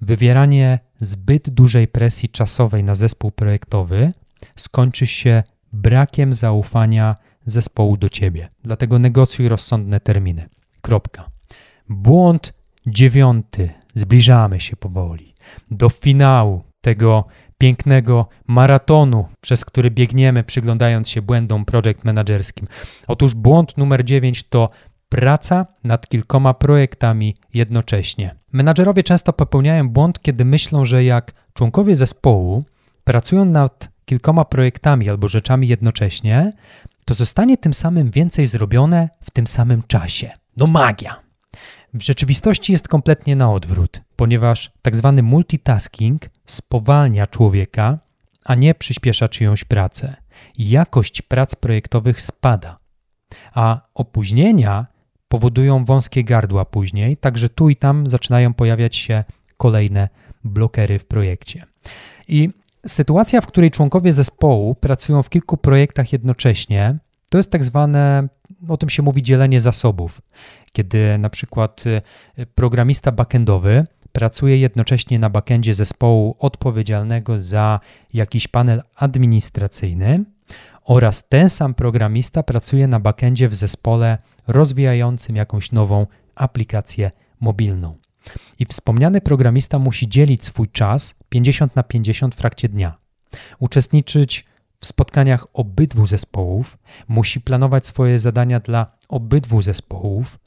wywieranie 0.00 0.78
zbyt 1.00 1.50
dużej 1.50 1.88
presji 1.88 2.28
czasowej 2.28 2.84
na 2.84 2.94
zespół 2.94 3.30
projektowy 3.30 4.12
skończy 4.56 5.06
się 5.06 5.42
brakiem 5.72 6.34
zaufania 6.34 7.14
zespołu 7.46 7.96
do 7.96 8.08
ciebie. 8.08 8.48
Dlatego 8.64 8.98
negocjuj 8.98 9.48
rozsądne 9.48 10.00
terminy. 10.00 10.48
Kropka. 10.80 11.30
Błąd 11.88 12.54
dziewiąty. 12.86 13.70
Zbliżamy 13.94 14.60
się 14.60 14.76
powoli 14.76 15.29
do 15.70 15.88
finału 15.88 16.62
tego 16.80 17.24
pięknego 17.58 18.28
maratonu, 18.46 19.28
przez 19.40 19.64
który 19.64 19.90
biegniemy, 19.90 20.44
przyglądając 20.44 21.08
się 21.08 21.22
błędom 21.22 21.64
project 21.64 22.04
managerskim. 22.04 22.66
Otóż 23.06 23.34
błąd 23.34 23.76
numer 23.78 24.04
9 24.04 24.44
to 24.44 24.70
praca 25.08 25.66
nad 25.84 26.08
kilkoma 26.08 26.54
projektami 26.54 27.36
jednocześnie. 27.54 28.34
Menadżerowie 28.52 29.02
często 29.02 29.32
popełniają 29.32 29.88
błąd, 29.88 30.22
kiedy 30.22 30.44
myślą, 30.44 30.84
że 30.84 31.04
jak 31.04 31.32
członkowie 31.54 31.96
zespołu 31.96 32.64
pracują 33.04 33.44
nad 33.44 33.88
kilkoma 34.04 34.44
projektami 34.44 35.10
albo 35.10 35.28
rzeczami 35.28 35.68
jednocześnie, 35.68 36.52
to 37.04 37.14
zostanie 37.14 37.56
tym 37.56 37.74
samym 37.74 38.10
więcej 38.10 38.46
zrobione 38.46 39.08
w 39.20 39.30
tym 39.30 39.46
samym 39.46 39.82
czasie. 39.82 40.30
No 40.56 40.66
magia! 40.66 41.29
W 41.94 42.02
rzeczywistości 42.02 42.72
jest 42.72 42.88
kompletnie 42.88 43.36
na 43.36 43.52
odwrót, 43.52 44.00
ponieważ 44.16 44.70
tak 44.82 44.96
zwany 44.96 45.22
multitasking 45.22 46.30
spowalnia 46.46 47.26
człowieka, 47.26 47.98
a 48.44 48.54
nie 48.54 48.74
przyspiesza 48.74 49.28
czyjąś 49.28 49.64
pracę. 49.64 50.16
Jakość 50.58 51.22
prac 51.22 51.54
projektowych 51.54 52.22
spada, 52.22 52.78
a 53.54 53.80
opóźnienia 53.94 54.86
powodują 55.28 55.84
wąskie 55.84 56.24
gardła 56.24 56.64
później, 56.64 57.16
także 57.16 57.48
tu 57.48 57.68
i 57.68 57.76
tam 57.76 58.10
zaczynają 58.10 58.54
pojawiać 58.54 58.96
się 58.96 59.24
kolejne 59.56 60.08
blokery 60.44 60.98
w 60.98 61.06
projekcie. 61.06 61.64
I 62.28 62.50
sytuacja, 62.86 63.40
w 63.40 63.46
której 63.46 63.70
członkowie 63.70 64.12
zespołu 64.12 64.74
pracują 64.74 65.22
w 65.22 65.30
kilku 65.30 65.56
projektach 65.56 66.12
jednocześnie, 66.12 66.98
to 67.30 67.38
jest 67.38 67.50
tak 67.50 67.64
zwane, 67.64 68.28
o 68.68 68.76
tym 68.76 68.88
się 68.88 69.02
mówi, 69.02 69.22
dzielenie 69.22 69.60
zasobów. 69.60 70.20
Kiedy 70.72 71.18
na 71.18 71.30
przykład 71.30 71.84
y, 71.86 72.46
programista 72.46 73.12
backendowy 73.12 73.84
pracuje 74.12 74.56
jednocześnie 74.58 75.18
na 75.18 75.30
backendzie 75.30 75.74
zespołu 75.74 76.36
odpowiedzialnego 76.38 77.40
za 77.40 77.78
jakiś 78.12 78.48
panel 78.48 78.82
administracyjny 78.96 80.24
oraz 80.84 81.28
ten 81.28 81.50
sam 81.50 81.74
programista 81.74 82.42
pracuje 82.42 82.86
na 82.86 83.00
backendzie 83.00 83.48
w 83.48 83.54
zespole 83.54 84.18
rozwijającym 84.46 85.36
jakąś 85.36 85.72
nową 85.72 86.06
aplikację 86.34 87.10
mobilną. 87.40 87.96
I 88.58 88.66
wspomniany 88.66 89.20
programista 89.20 89.78
musi 89.78 90.08
dzielić 90.08 90.44
swój 90.44 90.68
czas 90.68 91.14
50 91.28 91.76
na 91.76 91.82
50 91.82 92.34
w 92.34 92.38
trakcie 92.38 92.68
dnia, 92.68 92.96
uczestniczyć 93.58 94.44
w 94.80 94.86
spotkaniach 94.86 95.46
obydwu 95.52 96.06
zespołów, 96.06 96.78
musi 97.08 97.40
planować 97.40 97.86
swoje 97.86 98.18
zadania 98.18 98.60
dla 98.60 98.86
obydwu 99.08 99.62
zespołów, 99.62 100.38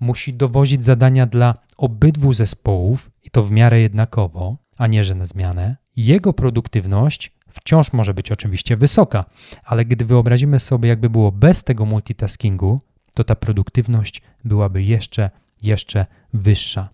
musi 0.00 0.34
dowozić 0.34 0.84
zadania 0.84 1.26
dla 1.26 1.54
obydwu 1.76 2.32
zespołów 2.32 3.10
i 3.24 3.30
to 3.30 3.42
w 3.42 3.50
miarę 3.50 3.80
jednakowo, 3.80 4.56
a 4.76 4.86
nie 4.86 5.04
że 5.04 5.14
na 5.14 5.26
zmianę. 5.26 5.76
Jego 5.96 6.32
produktywność 6.32 7.32
wciąż 7.48 7.92
może 7.92 8.14
być 8.14 8.32
oczywiście 8.32 8.76
wysoka, 8.76 9.24
ale 9.64 9.84
gdy 9.84 10.04
wyobrazimy 10.04 10.60
sobie, 10.60 10.88
jakby 10.88 11.10
było 11.10 11.32
bez 11.32 11.64
tego 11.64 11.86
multitaskingu, 11.86 12.80
to 13.14 13.24
ta 13.24 13.34
produktywność 13.34 14.22
byłaby 14.44 14.82
jeszcze, 14.82 15.30
jeszcze 15.62 16.06
wyższa. 16.34 16.88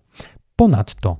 Ponadto 0.55 1.17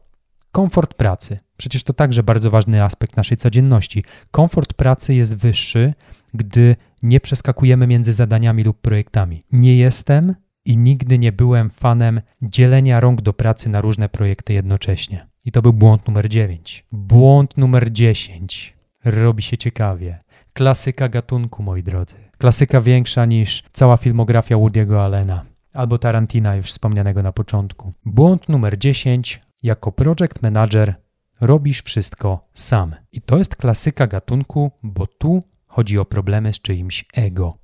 komfort 0.52 0.94
pracy. 0.94 1.40
Przecież 1.60 1.84
to 1.84 1.94
także 1.94 2.24
bardzo 2.24 2.52
ważny 2.52 2.84
aspekt 2.84 3.18
naszej 3.18 3.38
codzienności. 3.38 4.04
Komfort 4.32 4.74
pracy 4.74 5.14
jest 5.14 5.36
wyższy, 5.36 5.94
gdy 6.34 6.76
nie 7.04 7.20
przeskakujemy 7.20 7.88
między 7.88 8.14
zadaniami 8.14 8.64
lub 8.64 8.82
projektami. 8.82 9.44
Nie 9.52 9.78
jestem 9.78 10.36
i 10.66 10.78
nigdy 10.78 11.20
nie 11.20 11.32
byłem 11.32 11.70
fanem 11.70 12.22
dzielenia 12.42 13.00
rąk 13.00 13.22
do 13.22 13.34
pracy 13.34 13.70
na 13.70 13.82
różne 13.82 14.10
projekty 14.10 14.54
jednocześnie. 14.54 15.28
I 15.46 15.52
to 15.52 15.62
był 15.62 15.74
błąd 15.74 16.08
numer 16.08 16.30
9. 16.30 16.86
Błąd 16.92 17.58
numer 17.58 17.92
10. 17.92 18.78
Robi 19.06 19.44
się 19.44 19.58
ciekawie. 19.58 20.20
Klasyka 20.54 21.10
gatunku, 21.10 21.64
moi 21.64 21.84
drodzy. 21.84 22.16
Klasyka 22.38 22.82
większa 22.82 23.26
niż 23.26 23.64
cała 23.74 23.98
filmografia 23.98 24.56
Woody'ego 24.56 25.00
Allena 25.00 25.46
albo 25.74 25.98
Tarantina 25.98 26.56
już 26.56 26.68
wspomnianego 26.68 27.24
na 27.24 27.32
początku. 27.32 27.94
Błąd 28.06 28.50
numer 28.50 28.78
10. 28.78 29.42
Jako 29.64 29.92
project 29.92 30.42
manager 30.42 30.96
robisz 31.42 31.82
wszystko 31.82 32.48
sam. 32.54 32.96
I 33.12 33.22
to 33.22 33.38
jest 33.38 33.56
klasyka 33.56 34.08
gatunku, 34.08 34.72
bo 34.84 35.08
tu 35.08 35.44
chodzi 35.68 36.00
o 36.00 36.06
problemy 36.06 36.54
z 36.54 36.62
czyimś 36.62 37.06
ego. 37.14 37.58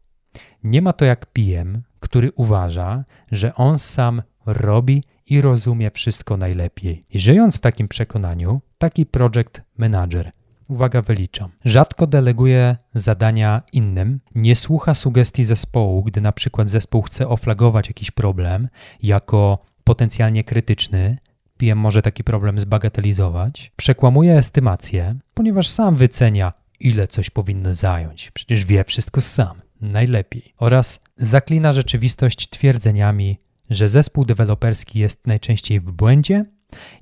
Nie 0.63 0.81
ma 0.81 0.93
to 0.93 1.05
jak 1.05 1.25
PM, 1.25 1.81
który 1.99 2.31
uważa, 2.31 3.03
że 3.31 3.55
on 3.55 3.79
sam 3.79 4.21
robi 4.45 5.03
i 5.25 5.41
rozumie 5.41 5.91
wszystko 5.91 6.37
najlepiej. 6.37 7.05
I 7.09 7.19
żyjąc 7.19 7.57
w 7.57 7.61
takim 7.61 7.87
przekonaniu, 7.87 8.61
taki 8.77 9.05
project 9.05 9.61
manager 9.77 10.31
uwaga, 10.67 11.01
wyliczam. 11.01 11.51
Rzadko 11.65 12.07
deleguje 12.07 12.77
zadania 12.95 13.61
innym, 13.73 14.19
nie 14.35 14.55
słucha 14.55 14.93
sugestii 14.93 15.43
zespołu, 15.43 16.03
gdy 16.03 16.21
na 16.21 16.31
przykład 16.31 16.69
zespół 16.69 17.01
chce 17.01 17.27
oflagować 17.27 17.87
jakiś 17.87 18.11
problem 18.11 18.67
jako 19.03 19.59
potencjalnie 19.83 20.43
krytyczny, 20.43 21.17
PM 21.57 21.77
może 21.77 22.01
taki 22.01 22.23
problem 22.23 22.59
zbagatelizować, 22.59 23.71
przekłamuje 23.75 24.37
estymację, 24.37 25.15
ponieważ 25.33 25.69
sam 25.69 25.95
wycenia, 25.95 26.53
ile 26.79 27.07
coś 27.07 27.29
powinno 27.29 27.73
zająć. 27.73 28.31
Przecież 28.31 28.65
wie 28.65 28.83
wszystko 28.83 29.21
sam, 29.21 29.61
najlepiej. 29.81 30.53
Oraz 30.57 30.99
zaklina 31.15 31.73
rzeczywistość 31.73 32.49
twierdzeniami, 32.49 33.39
że 33.69 33.89
zespół 33.89 34.25
deweloperski 34.25 34.99
jest 34.99 35.27
najczęściej 35.27 35.79
w 35.79 35.91
błędzie 35.91 36.43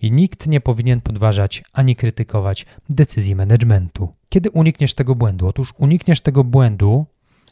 i 0.02 0.12
nikt 0.12 0.48
nie 0.48 0.62
powinien 0.62 1.02
podważać 1.02 1.63
ani 1.74 1.96
krytykować 1.96 2.66
decyzji 2.89 3.36
managementu. 3.36 4.13
Kiedy 4.30 4.52
unikniesz 4.52 4.94
tego 4.94 5.16
błędu? 5.16 5.48
Otóż 5.48 5.74
unikniesz 5.78 6.22
tego 6.22 6.44
błędu, 6.44 7.06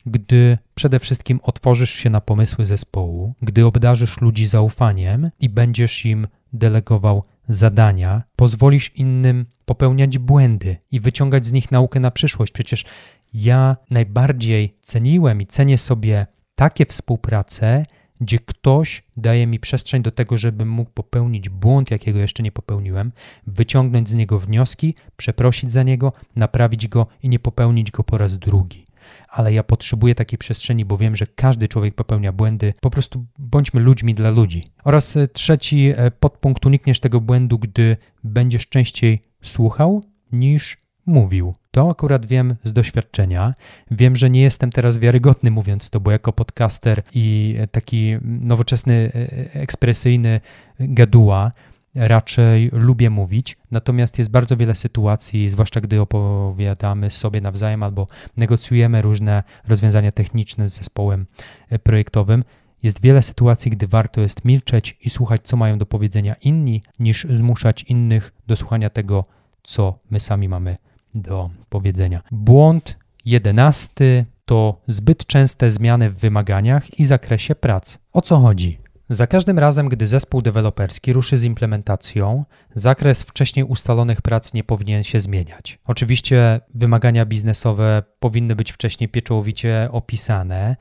gdy 0.06 0.58
przede 0.76 1.00
wszystkim 1.00 1.40
otworzysz 1.44 1.92
się 1.92 2.10
na 2.10 2.22
pomysły 2.22 2.66
zespołu, 2.66 3.34
gdy 3.42 3.66
obdarzysz 3.66 4.22
ludzi 4.22 4.46
zaufaniem 4.46 5.30
i 5.40 5.50
będziesz 5.50 6.06
im 6.06 6.28
delegował 6.54 7.24
zadania, 7.48 8.24
pozwolisz 8.36 8.92
innym 8.96 9.46
popełniać 9.66 10.18
błędy 10.18 10.78
i 10.92 11.00
wyciągać 11.00 11.46
z 11.46 11.52
nich 11.52 11.72
naukę 11.72 12.00
na 12.00 12.12
przyszłość. 12.12 12.52
Przecież 12.52 12.86
ja 13.34 13.78
najbardziej 13.90 14.78
ceniłem 14.82 15.42
i 15.42 15.48
cenię 15.48 15.78
sobie 15.78 16.26
takie 16.56 16.86
współprace, 16.86 17.86
gdzie 18.22 18.40
ktoś 18.40 19.04
daje 19.18 19.48
mi 19.48 19.60
przestrzeń 19.60 20.02
do 20.02 20.12
tego, 20.12 20.38
żebym 20.38 20.70
mógł 20.70 20.92
popełnić 20.92 21.50
błąd, 21.50 21.92
jakiego 21.92 22.20
jeszcze 22.20 22.44
nie 22.44 22.52
popełniłem, 22.52 23.12
wyciągnąć 23.48 24.10
z 24.10 24.16
niego 24.16 24.40
wnioski, 24.40 24.96
przeprosić 25.18 25.72
za 25.72 25.84
niego, 25.84 26.14
naprawić 26.36 26.88
go 26.88 27.08
i 27.24 27.30
nie 27.30 27.40
popełnić 27.40 27.92
go 27.92 28.04
po 28.04 28.18
raz 28.18 28.38
drugi. 28.38 28.86
Ale 29.30 29.54
ja 29.54 29.64
potrzebuję 29.64 30.16
takiej 30.16 30.38
przestrzeni, 30.38 30.86
bo 30.86 30.98
wiem, 30.98 31.16
że 31.16 31.28
każdy 31.28 31.68
człowiek 31.68 31.96
popełnia 31.96 32.32
błędy. 32.32 32.74
Po 32.82 32.90
prostu 32.90 33.26
bądźmy 33.40 33.82
ludźmi 33.82 34.14
dla 34.14 34.30
ludzi. 34.30 34.64
Oraz 34.84 35.18
e, 35.18 35.28
trzeci 35.28 35.94
e, 35.96 36.12
podpunkt: 36.12 36.66
unikniesz 36.66 37.00
tego 37.00 37.22
błędu, 37.22 37.60
gdy 37.60 37.98
będziesz 38.24 38.68
częściej 38.68 39.22
słuchał 39.44 40.04
niż 40.32 40.78
mówił. 41.06 41.54
To 41.72 41.90
akurat 41.90 42.26
wiem 42.26 42.56
z 42.64 42.74
doświadczenia. 42.74 43.54
Wiem, 43.92 44.16
że 44.16 44.30
nie 44.30 44.42
jestem 44.42 44.72
teraz 44.72 44.98
wiarygodny 44.98 45.52
mówiąc 45.52 45.90
to, 45.90 46.00
bo 46.00 46.12
jako 46.12 46.34
podcaster 46.34 47.04
i 47.14 47.56
taki 47.72 48.18
nowoczesny, 48.24 49.12
e, 49.16 49.54
ekspresyjny 49.54 50.42
gaduła 50.80 51.52
raczej 51.96 52.70
lubię 52.74 53.10
mówić, 53.10 53.58
natomiast 53.72 54.18
jest 54.18 54.32
bardzo 54.32 54.58
wiele 54.58 54.76
sytuacji, 54.76 55.50
zwłaszcza 55.50 55.82
gdy 55.82 56.02
opowiadamy 56.02 57.12
sobie 57.12 57.42
nawzajem 57.42 57.84
albo 57.84 58.08
negocjujemy 58.38 59.02
różne 59.02 59.44
rozwiązania 59.68 60.12
techniczne 60.12 60.68
z 60.68 60.74
zespołem 60.74 61.26
e, 61.70 61.80
projektowym. 61.80 62.44
Jest 62.84 63.02
wiele 63.02 63.24
sytuacji, 63.24 63.72
gdy 63.72 63.88
warto 63.88 64.22
jest 64.22 64.46
milczeć 64.46 64.98
i 65.02 65.10
słuchać, 65.10 65.42
co 65.44 65.58
mają 65.58 65.78
do 65.78 65.86
powiedzenia 65.86 66.36
inni, 66.42 66.82
niż 67.00 67.28
zmuszać 67.32 67.84
innych 67.84 68.34
do 68.48 68.56
słuchania 68.56 68.90
tego, 68.90 69.26
co 69.64 70.00
my 70.10 70.20
sami 70.20 70.50
mamy 70.50 70.78
do 71.16 71.50
powiedzenia. 71.70 72.22
Błąd 72.32 72.98
jedenasty 73.26 74.26
to 74.46 74.82
zbyt 74.88 75.26
częste 75.26 75.72
zmiany 75.72 76.10
w 76.10 76.20
wymaganiach 76.20 77.00
i 77.00 77.06
zakresie 77.06 77.56
prac. 77.56 77.98
O 78.14 78.22
co 78.22 78.38
chodzi? 78.38 78.81
Za 79.12 79.28
każdym 79.28 79.60
razem, 79.60 79.90
gdy 79.90 80.08
zespół 80.08 80.42
deweloperski 80.42 81.14
ruszy 81.14 81.38
z 81.38 81.44
implementacją, 81.44 82.46
zakres 82.76 83.24
wcześniej 83.24 83.66
ustalonych 83.66 84.22
prac 84.22 84.54
nie 84.54 84.64
powinien 84.64 85.04
się 85.04 85.20
zmieniać. 85.20 85.80
Oczywiście 85.86 86.62
wymagania 86.76 87.26
biznesowe 87.26 88.04
powinny 88.20 88.56
być 88.56 88.72
wcześniej 88.72 89.10
pieczołowicie 89.10 89.90
opisane 89.92 90.76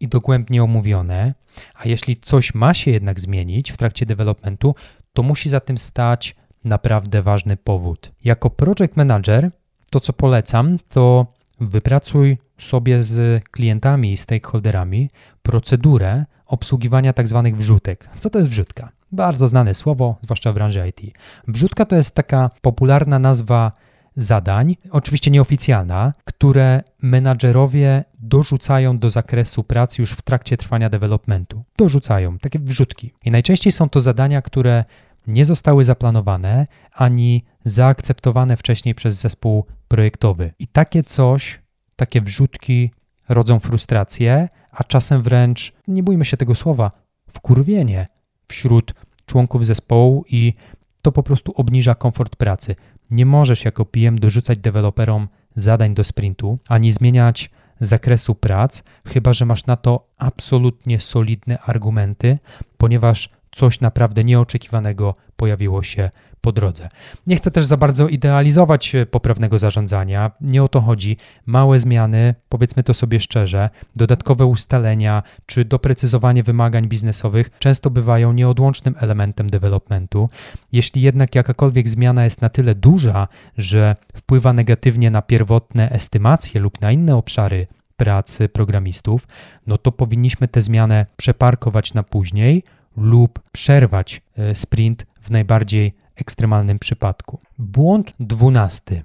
i 0.00 0.08
dogłębnie 0.08 0.64
omówione, 0.64 1.34
a 1.74 1.88
jeśli 1.88 2.16
coś 2.16 2.54
ma 2.54 2.74
się 2.74 2.90
jednak 2.90 3.20
zmienić 3.20 3.72
w 3.72 3.76
trakcie 3.76 4.06
developmentu, 4.06 4.74
to 5.12 5.22
musi 5.22 5.48
za 5.48 5.60
tym 5.60 5.78
stać 5.78 6.36
naprawdę 6.64 7.22
ważny 7.22 7.56
powód. 7.56 8.12
Jako 8.24 8.50
project 8.50 8.96
manager 8.96 9.50
to, 9.90 10.00
co 10.00 10.12
polecam, 10.12 10.78
to 10.88 11.26
wypracuj 11.60 12.38
sobie 12.58 13.02
z 13.02 13.44
klientami 13.44 14.12
i 14.12 14.16
stakeholderami 14.16 15.10
procedurę 15.42 16.24
obsługiwania 16.46 17.12
tak 17.12 17.28
zwanych 17.28 17.56
wrzutek. 17.56 18.08
Co 18.18 18.30
to 18.30 18.38
jest 18.38 18.50
wrzutka? 18.50 18.92
Bardzo 19.12 19.48
znane 19.48 19.74
słowo, 19.74 20.16
zwłaszcza 20.22 20.52
w 20.52 20.54
branży 20.54 20.88
IT. 20.88 21.18
Wrzutka 21.48 21.84
to 21.84 21.96
jest 21.96 22.14
taka 22.14 22.50
popularna 22.60 23.18
nazwa 23.18 23.72
zadań, 24.16 24.76
oczywiście 24.90 25.30
nieoficjalna, 25.30 26.12
które 26.24 26.82
menadżerowie 27.02 28.04
dorzucają 28.20 28.98
do 28.98 29.10
zakresu 29.10 29.64
pracy 29.64 30.02
już 30.02 30.12
w 30.12 30.22
trakcie 30.22 30.56
trwania 30.56 30.90
developmentu. 30.90 31.64
Dorzucają 31.78 32.38
takie 32.38 32.58
wrzutki. 32.58 33.12
I 33.24 33.30
najczęściej 33.30 33.72
są 33.72 33.88
to 33.88 34.00
zadania, 34.00 34.42
które 34.42 34.84
nie 35.26 35.44
zostały 35.44 35.84
zaplanowane 35.84 36.66
ani 36.92 37.44
zaakceptowane 37.64 38.56
wcześniej 38.56 38.94
przez 38.94 39.14
zespół 39.14 39.64
projektowy. 39.88 40.52
I 40.58 40.66
takie 40.66 41.02
coś, 41.02 41.60
takie 41.96 42.20
wrzutki 42.20 42.90
rodzą 43.28 43.60
frustrację, 43.60 44.48
a 44.70 44.84
czasem 44.84 45.22
wręcz, 45.22 45.72
nie 45.88 46.02
bójmy 46.02 46.24
się 46.24 46.36
tego 46.36 46.54
słowa, 46.54 46.90
wkurwienie 47.28 48.06
wśród 48.48 48.94
członków 49.26 49.66
zespołu 49.66 50.24
i 50.28 50.54
to 51.02 51.12
po 51.12 51.22
prostu 51.22 51.52
obniża 51.52 51.94
komfort 51.94 52.36
pracy. 52.36 52.76
Nie 53.10 53.26
możesz 53.26 53.64
jako 53.64 53.84
PM 53.84 54.18
dorzucać 54.18 54.58
deweloperom 54.58 55.28
zadań 55.56 55.94
do 55.94 56.04
sprintu, 56.04 56.58
ani 56.68 56.92
zmieniać 56.92 57.50
zakresu 57.80 58.34
prac, 58.34 58.82
chyba 59.06 59.32
że 59.32 59.46
masz 59.46 59.66
na 59.66 59.76
to 59.76 60.08
absolutnie 60.18 61.00
solidne 61.00 61.58
argumenty, 61.58 62.38
ponieważ 62.76 63.30
coś 63.56 63.80
naprawdę 63.80 64.24
nieoczekiwanego 64.24 65.14
pojawiło 65.36 65.82
się 65.82 66.10
po 66.40 66.52
drodze. 66.52 66.88
Nie 67.26 67.36
chcę 67.36 67.50
też 67.50 67.66
za 67.66 67.76
bardzo 67.76 68.08
idealizować 68.08 68.94
e, 68.94 69.06
poprawnego 69.06 69.58
zarządzania, 69.58 70.30
nie 70.40 70.62
o 70.62 70.68
to 70.68 70.80
chodzi. 70.80 71.16
Małe 71.46 71.78
zmiany, 71.78 72.34
powiedzmy 72.48 72.82
to 72.82 72.94
sobie 72.94 73.20
szczerze, 73.20 73.70
dodatkowe 73.96 74.46
ustalenia 74.46 75.22
czy 75.46 75.64
doprecyzowanie 75.64 76.42
wymagań 76.42 76.88
biznesowych 76.88 77.50
często 77.58 77.90
bywają 77.90 78.32
nieodłącznym 78.32 78.94
elementem 78.98 79.50
developmentu. 79.50 80.28
Jeśli 80.72 81.02
jednak 81.02 81.34
jakakolwiek 81.34 81.88
zmiana 81.88 82.24
jest 82.24 82.40
na 82.40 82.48
tyle 82.48 82.74
duża, 82.74 83.28
że 83.58 83.94
wpływa 84.16 84.52
negatywnie 84.52 85.10
na 85.10 85.22
pierwotne 85.22 85.90
estymacje 85.90 86.60
lub 86.60 86.80
na 86.80 86.92
inne 86.92 87.16
obszary 87.16 87.66
pracy 87.96 88.48
programistów, 88.48 89.28
no 89.66 89.78
to 89.78 89.92
powinniśmy 89.92 90.48
tę 90.48 90.60
zmianę 90.60 91.06
przeparkować 91.16 91.94
na 91.94 92.02
później 92.02 92.62
lub 92.96 93.40
przerwać 93.52 94.22
e, 94.36 94.54
sprint 94.54 95.06
w 95.20 95.30
najbardziej 95.30 95.94
ekstremalnym 96.16 96.78
przypadku. 96.78 97.40
Błąd 97.58 98.14
dwunasty. 98.20 99.02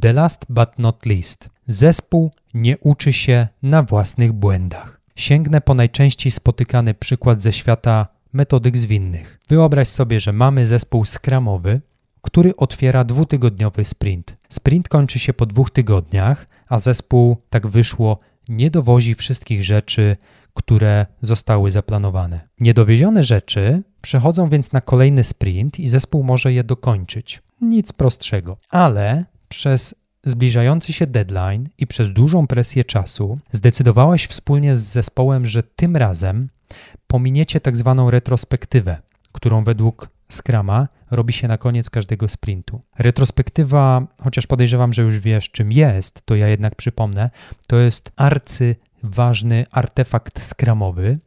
The 0.00 0.12
last 0.12 0.46
but 0.48 0.78
not 0.78 1.06
least. 1.06 1.50
Zespół 1.68 2.30
nie 2.54 2.78
uczy 2.78 3.12
się 3.12 3.48
na 3.62 3.82
własnych 3.82 4.32
błędach. 4.32 5.00
Sięgnę 5.16 5.60
po 5.60 5.74
najczęściej 5.74 6.30
spotykany 6.32 6.94
przykład 6.94 7.42
ze 7.42 7.52
świata 7.52 8.06
metodyk 8.32 8.78
zwinnych. 8.78 9.38
Wyobraź 9.48 9.88
sobie, 9.88 10.20
że 10.20 10.32
mamy 10.32 10.66
zespół 10.66 11.04
skramowy, 11.04 11.80
który 12.20 12.56
otwiera 12.56 13.04
dwutygodniowy 13.04 13.84
sprint. 13.84 14.36
Sprint 14.48 14.88
kończy 14.88 15.18
się 15.18 15.32
po 15.32 15.46
dwóch 15.46 15.70
tygodniach, 15.70 16.46
a 16.68 16.78
zespół, 16.78 17.36
tak 17.50 17.66
wyszło, 17.66 18.18
nie 18.48 18.70
dowozi 18.70 19.14
wszystkich 19.14 19.64
rzeczy, 19.64 20.16
które 20.54 21.06
zostały 21.20 21.70
zaplanowane. 21.70 22.48
Niedowiezione 22.60 23.22
rzeczy 23.22 23.82
przechodzą 24.02 24.48
więc 24.48 24.72
na 24.72 24.80
kolejny 24.80 25.24
sprint 25.24 25.80
i 25.80 25.88
zespół 25.88 26.22
może 26.22 26.52
je 26.52 26.64
dokończyć. 26.64 27.42
Nic 27.60 27.92
prostszego. 27.92 28.56
Ale 28.70 29.24
przez 29.48 29.94
zbliżający 30.24 30.92
się 30.92 31.06
deadline 31.06 31.68
i 31.78 31.86
przez 31.86 32.12
dużą 32.12 32.46
presję 32.46 32.84
czasu 32.84 33.38
zdecydowałeś 33.52 34.26
wspólnie 34.26 34.76
z 34.76 34.82
zespołem, 34.82 35.46
że 35.46 35.62
tym 35.62 35.96
razem 35.96 36.48
pominiecie 37.06 37.60
tak 37.60 37.76
zwaną 37.76 38.10
retrospektywę, 38.10 38.98
którą 39.32 39.64
według 39.64 40.08
Scrama 40.30 40.88
robi 41.10 41.32
się 41.32 41.48
na 41.48 41.58
koniec 41.58 41.90
każdego 41.90 42.28
sprintu. 42.28 42.80
Retrospektywa, 42.98 44.06
chociaż 44.22 44.46
podejrzewam, 44.46 44.92
że 44.92 45.02
już 45.02 45.18
wiesz 45.18 45.50
czym 45.50 45.72
jest, 45.72 46.26
to 46.26 46.34
ja 46.34 46.48
jednak 46.48 46.74
przypomnę, 46.74 47.30
to 47.66 47.76
jest 47.76 48.12
arcy 48.16 48.76
ważny 49.04 49.66
artefakt 49.70 50.42
skramowy, 50.42 51.18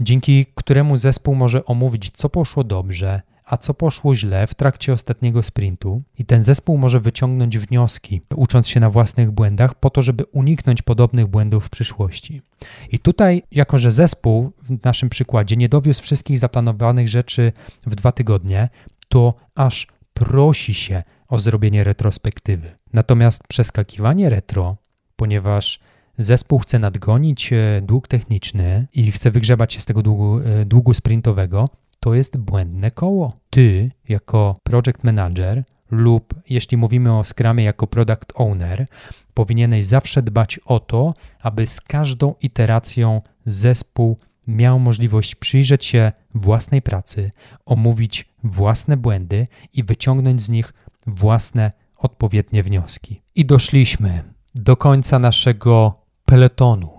dzięki 0.00 0.46
któremu 0.54 0.96
zespół 0.96 1.34
może 1.34 1.64
omówić, 1.64 2.10
co 2.10 2.30
poszło 2.30 2.64
dobrze, 2.64 3.22
a 3.44 3.56
co 3.56 3.74
poszło 3.74 4.14
źle 4.14 4.46
w 4.46 4.54
trakcie 4.54 4.92
ostatniego 4.92 5.42
sprintu, 5.42 6.02
i 6.18 6.24
ten 6.24 6.44
zespół 6.44 6.78
może 6.78 7.00
wyciągnąć 7.00 7.58
wnioski, 7.58 8.20
ucząc 8.36 8.68
się 8.68 8.80
na 8.80 8.90
własnych 8.90 9.30
błędach, 9.30 9.74
po 9.74 9.90
to, 9.90 10.02
żeby 10.02 10.24
uniknąć 10.24 10.82
podobnych 10.82 11.26
błędów 11.26 11.66
w 11.66 11.70
przyszłości. 11.70 12.42
I 12.90 12.98
tutaj, 12.98 13.42
jako 13.50 13.78
że 13.78 13.90
zespół 13.90 14.52
w 14.62 14.84
naszym 14.84 15.08
przykładzie 15.08 15.56
nie 15.56 15.68
dowiózł 15.68 16.02
wszystkich 16.02 16.38
zaplanowanych 16.38 17.08
rzeczy 17.08 17.52
w 17.86 17.94
dwa 17.94 18.12
tygodnie, 18.12 18.68
to 19.08 19.34
aż 19.54 19.86
prosi 20.14 20.74
się 20.74 21.02
o 21.28 21.38
zrobienie 21.38 21.84
retrospektywy. 21.84 22.72
Natomiast 22.92 23.48
przeskakiwanie 23.48 24.30
retro, 24.30 24.76
ponieważ 25.16 25.80
zespół 26.18 26.58
chce 26.58 26.78
nadgonić 26.78 27.52
e, 27.52 27.80
dług 27.82 28.08
techniczny 28.08 28.86
i 28.92 29.12
chce 29.12 29.30
wygrzebać 29.30 29.72
się 29.72 29.80
z 29.80 29.84
tego 29.84 30.02
długu, 30.02 30.38
e, 30.38 30.64
długu 30.64 30.94
sprintowego, 30.94 31.68
to 32.00 32.14
jest 32.14 32.36
błędne 32.36 32.90
koło. 32.90 33.32
Ty, 33.50 33.90
jako 34.08 34.56
project 34.62 35.04
manager, 35.04 35.64
lub 35.90 36.34
jeśli 36.50 36.76
mówimy 36.76 37.18
o 37.18 37.24
Scrumie 37.24 37.64
jako 37.64 37.86
product 37.86 38.32
owner, 38.34 38.86
powinieneś 39.34 39.84
zawsze 39.84 40.22
dbać 40.22 40.60
o 40.64 40.80
to, 40.80 41.14
aby 41.40 41.66
z 41.66 41.80
każdą 41.80 42.34
iteracją 42.42 43.22
zespół 43.46 44.18
miał 44.46 44.80
możliwość 44.80 45.34
przyjrzeć 45.34 45.84
się 45.84 46.12
własnej 46.34 46.82
pracy, 46.82 47.30
omówić 47.66 48.28
własne 48.44 48.96
błędy 48.96 49.46
i 49.72 49.84
wyciągnąć 49.84 50.42
z 50.42 50.48
nich 50.48 50.72
własne 51.06 51.70
odpowiednie 51.96 52.62
wnioski. 52.62 53.22
I 53.34 53.44
doszliśmy 53.44 54.22
do 54.54 54.76
końca 54.76 55.18
naszego 55.18 56.03
peletonu. 56.34 56.90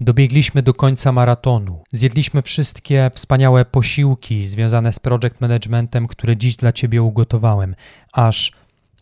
Dobiegliśmy 0.00 0.62
do 0.62 0.74
końca 0.74 1.12
maratonu. 1.12 1.82
Zjedliśmy 1.92 2.42
wszystkie 2.42 3.10
wspaniałe 3.14 3.64
posiłki 3.64 4.46
związane 4.46 4.92
z 4.92 4.98
project 4.98 5.40
managementem, 5.40 6.06
które 6.06 6.36
dziś 6.36 6.56
dla 6.56 6.72
Ciebie 6.72 7.02
ugotowałem, 7.02 7.74
aż 8.12 8.52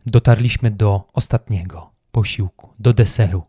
dotarliśmy 0.07 0.71
do 0.71 1.09
ostatniego 1.13 1.91
posiłku, 2.13 2.69
do 2.79 2.93
deseru, 2.93 3.43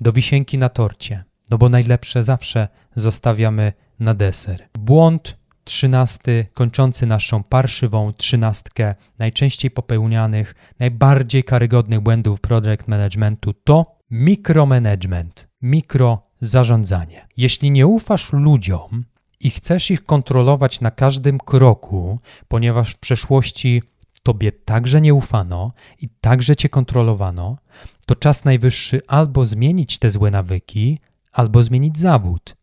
do 0.00 0.12
wisienki 0.12 0.58
na 0.58 0.68
torcie. 0.68 1.24
No 1.50 1.58
bo 1.58 1.68
najlepsze 1.68 2.22
zawsze 2.22 2.68
zostawiamy 2.96 3.72
na 4.00 4.14
deser. 4.14 4.68
Błąd 4.78 5.36
trzynasty, 5.64 6.46
kończący 6.54 7.06
naszą 7.06 7.42
parszywą 7.42 8.12
trzynastkę 8.12 8.94
najczęściej 9.18 9.70
popełnianych, 9.70 10.54
najbardziej 10.78 11.44
karygodnych 11.44 12.00
błędów 12.00 12.40
project 12.40 12.88
managementu 12.88 13.54
to 13.64 14.01
mikromanagement, 14.12 15.48
mikrozarządzanie. 15.62 17.28
Jeśli 17.36 17.70
nie 17.70 17.86
ufasz 17.86 18.32
ludziom 18.32 19.04
i 19.40 19.50
chcesz 19.50 19.90
ich 19.90 20.04
kontrolować 20.04 20.80
na 20.80 20.90
każdym 20.90 21.38
kroku, 21.38 22.18
ponieważ 22.48 22.94
w 22.94 22.98
przeszłości 22.98 23.82
tobie 24.22 24.52
także 24.52 25.00
nie 25.00 25.14
ufano 25.14 25.72
i 25.98 26.08
także 26.08 26.56
cię 26.56 26.68
kontrolowano, 26.68 27.58
to 28.06 28.16
czas 28.16 28.44
najwyższy 28.44 29.00
albo 29.06 29.46
zmienić 29.46 29.98
te 29.98 30.10
złe 30.10 30.30
nawyki, 30.30 30.98
albo 31.32 31.62
zmienić 31.62 31.98
zawód 31.98 32.56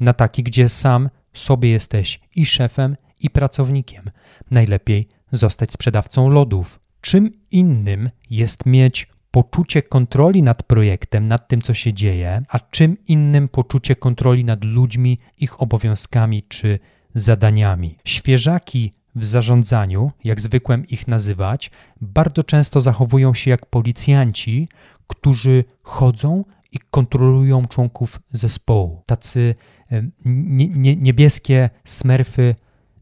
na 0.00 0.12
taki, 0.12 0.42
gdzie 0.42 0.68
sam 0.68 1.10
sobie 1.32 1.70
jesteś 1.70 2.20
i 2.36 2.46
szefem, 2.46 2.96
i 3.20 3.30
pracownikiem. 3.30 4.10
Najlepiej 4.50 5.08
zostać 5.32 5.72
sprzedawcą 5.72 6.28
lodów. 6.28 6.80
Czym 7.00 7.30
innym 7.50 8.10
jest 8.30 8.66
mieć 8.66 9.08
poczucie 9.36 9.82
kontroli 9.82 10.42
nad 10.42 10.62
projektem, 10.62 11.28
nad 11.28 11.48
tym, 11.48 11.62
co 11.62 11.74
się 11.74 11.92
dzieje, 11.92 12.42
a 12.48 12.60
czym 12.60 12.96
innym 13.08 13.48
poczucie 13.48 13.96
kontroli 13.96 14.44
nad 14.44 14.64
ludźmi, 14.64 15.18
ich 15.38 15.62
obowiązkami 15.62 16.42
czy 16.42 16.78
zadaniami. 17.14 17.98
Świeżaki 18.04 18.92
w 19.14 19.24
zarządzaniu, 19.24 20.12
jak 20.24 20.40
zwykłem 20.40 20.86
ich 20.86 21.08
nazywać, 21.08 21.70
bardzo 22.00 22.42
często 22.42 22.80
zachowują 22.80 23.34
się 23.34 23.50
jak 23.50 23.66
policjanci, 23.66 24.68
którzy 25.06 25.64
chodzą 25.82 26.44
i 26.72 26.78
kontrolują 26.90 27.66
członków 27.66 28.20
zespołu. 28.32 29.02
Tacy 29.06 29.54
nie, 30.24 30.68
nie, 30.68 30.96
niebieskie 30.96 31.70
smerfy 31.84 32.54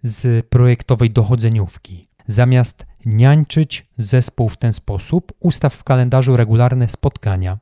z 0.02 0.46
projektowej 0.46 1.10
dochodzeniówki. 1.10 2.08
Zamiast 2.26 2.86
niańczyć 3.06 3.86
zespół 3.98 4.48
w 4.48 4.56
ten 4.56 4.72
sposób, 4.72 5.32
ustaw 5.40 5.74
w 5.74 5.84
kalendarzu 5.84 6.36
regularne 6.36 6.88
spotkania, 6.88 7.58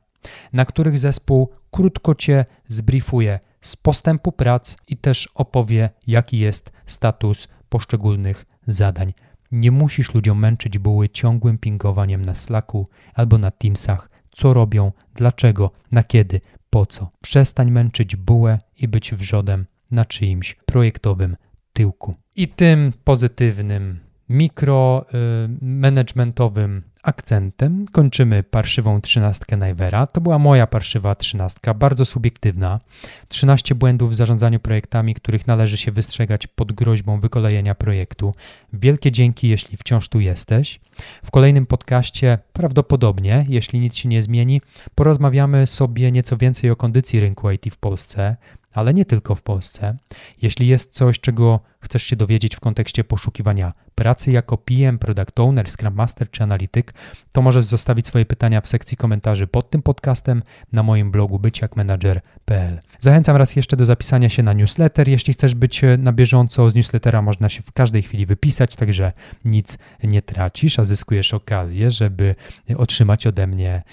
na 0.53 0.65
których 0.65 0.99
zespół 0.99 1.49
krótko 1.71 2.15
cię 2.15 2.45
zbriefuje 2.67 3.39
z 3.61 3.75
postępu 3.75 4.31
prac 4.31 4.77
i 4.87 4.97
też 4.97 5.29
opowie, 5.35 5.89
jaki 6.07 6.39
jest 6.39 6.71
status 6.85 7.47
poszczególnych 7.69 8.45
zadań. 8.67 9.13
Nie 9.51 9.71
musisz 9.71 10.13
ludziom 10.13 10.39
męczyć 10.39 10.77
buły 10.77 11.09
ciągłym 11.09 11.57
pingowaniem 11.57 12.25
na 12.25 12.35
Slacku 12.35 12.87
albo 13.13 13.37
na 13.37 13.51
Teamsach, 13.51 14.09
co 14.31 14.53
robią, 14.53 14.91
dlaczego, 15.15 15.71
na 15.91 16.03
kiedy, 16.03 16.41
po 16.69 16.85
co. 16.85 17.09
Przestań 17.21 17.71
męczyć 17.71 18.15
bułę 18.15 18.59
i 18.77 18.87
być 18.87 19.13
wrzodem 19.13 19.65
na 19.91 20.05
czyimś 20.05 20.57
projektowym 20.65 21.35
tyłku. 21.73 22.15
I 22.35 22.47
tym 22.47 22.93
pozytywnym 23.03 23.99
mikromanagementowym 24.29 26.81
akcentem 27.03 27.85
kończymy 27.91 28.43
parszywą 28.43 29.01
trzynastkę 29.01 29.57
Najwera. 29.57 30.07
To 30.07 30.21
była 30.21 30.39
moja 30.39 30.67
parszywa 30.67 31.15
trzynastka, 31.15 31.73
bardzo 31.73 32.05
subiektywna. 32.05 32.79
13 33.27 33.75
błędów 33.75 34.11
w 34.11 34.15
zarządzaniu 34.15 34.59
projektami, 34.59 35.13
których 35.13 35.47
należy 35.47 35.77
się 35.77 35.91
wystrzegać 35.91 36.47
pod 36.47 36.71
groźbą 36.71 37.19
wykolejenia 37.19 37.75
projektu. 37.75 38.31
Wielkie 38.73 39.11
dzięki, 39.11 39.49
jeśli 39.49 39.77
wciąż 39.77 40.09
tu 40.09 40.19
jesteś. 40.19 40.79
W 41.23 41.31
kolejnym 41.31 41.65
podcaście, 41.65 42.37
prawdopodobnie, 42.53 43.45
jeśli 43.49 43.79
nic 43.79 43.95
się 43.95 44.09
nie 44.09 44.21
zmieni, 44.21 44.61
porozmawiamy 44.95 45.67
sobie 45.67 46.11
nieco 46.11 46.37
więcej 46.37 46.69
o 46.69 46.75
kondycji 46.75 47.19
rynku 47.19 47.51
IT 47.51 47.73
w 47.73 47.77
Polsce, 47.77 48.35
ale 48.73 48.93
nie 48.93 49.05
tylko 49.05 49.35
w 49.35 49.43
Polsce. 49.43 49.97
Jeśli 50.41 50.67
jest 50.67 50.91
coś, 50.91 51.19
czego 51.19 51.59
chcesz 51.83 52.03
się 52.03 52.15
dowiedzieć 52.15 52.55
w 52.55 52.59
kontekście 52.59 53.03
poszukiwania 53.03 53.73
pracy 53.95 54.31
jako 54.31 54.57
PM, 54.57 54.99
Product 54.99 55.39
Owner, 55.39 55.69
Scrum 55.69 55.93
Master 55.93 56.31
czy 56.31 56.43
Analityk, 56.43 56.93
to 57.31 57.41
możesz 57.41 57.65
zostawić 57.65 58.07
swoje 58.07 58.25
pytania 58.25 58.61
w 58.61 58.67
sekcji 58.67 58.97
komentarzy 58.97 59.47
pod 59.47 59.69
tym 59.69 59.81
podcastem 59.81 60.43
na 60.71 60.83
moim 60.83 61.11
blogu 61.11 61.39
byciakmanager.pl. 61.39 62.81
Zachęcam 62.99 63.35
raz 63.35 63.55
jeszcze 63.55 63.77
do 63.77 63.85
zapisania 63.85 64.29
się 64.29 64.43
na 64.43 64.53
newsletter. 64.53 65.07
Jeśli 65.07 65.33
chcesz 65.33 65.55
być 65.55 65.81
na 65.97 66.11
bieżąco 66.11 66.69
z 66.69 66.75
newslettera, 66.75 67.21
można 67.21 67.49
się 67.49 67.61
w 67.61 67.71
każdej 67.71 68.01
chwili 68.01 68.25
wypisać, 68.25 68.75
także 68.75 69.11
nic 69.45 69.77
nie 70.03 70.21
tracisz, 70.21 70.79
a 70.79 70.83
zyskujesz 70.83 71.33
okazję, 71.33 71.91
żeby 71.91 72.35
otrzymać 72.77 73.27
ode 73.27 73.47
mnie 73.47 73.83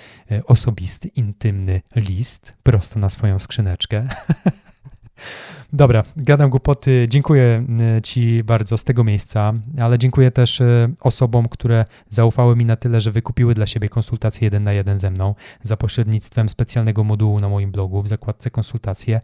osobisty, 0.46 1.08
intymny 1.08 1.80
list 1.96 2.56
prosto 2.62 2.98
na 2.98 3.08
swoją 3.08 3.38
skrzyneczkę. 3.38 4.08
Dobra, 5.72 6.02
gadam 6.16 6.50
głupoty. 6.50 7.06
Dziękuję 7.08 7.66
y, 7.98 8.02
Ci 8.02 8.44
bardzo 8.44 8.76
z 8.76 8.84
tego 8.84 9.04
miejsca, 9.04 9.52
ale 9.78 9.98
dziękuję 9.98 10.30
też 10.30 10.60
y, 10.60 10.94
osobom, 11.00 11.48
które 11.48 11.84
zaufały 12.08 12.56
mi 12.56 12.64
na 12.64 12.76
tyle, 12.76 13.00
że 13.00 13.10
wykupiły 13.10 13.54
dla 13.54 13.66
siebie 13.66 13.88
konsultacje 13.88 14.46
jeden 14.46 14.64
na 14.64 14.72
jeden 14.72 15.00
ze 15.00 15.10
mną 15.10 15.34
za 15.62 15.76
pośrednictwem 15.76 16.48
specjalnego 16.48 17.04
modułu 17.04 17.40
na 17.40 17.48
moim 17.48 17.70
blogu 17.72 18.02
w 18.02 18.08
zakładce 18.08 18.50
konsultacje. 18.50 19.20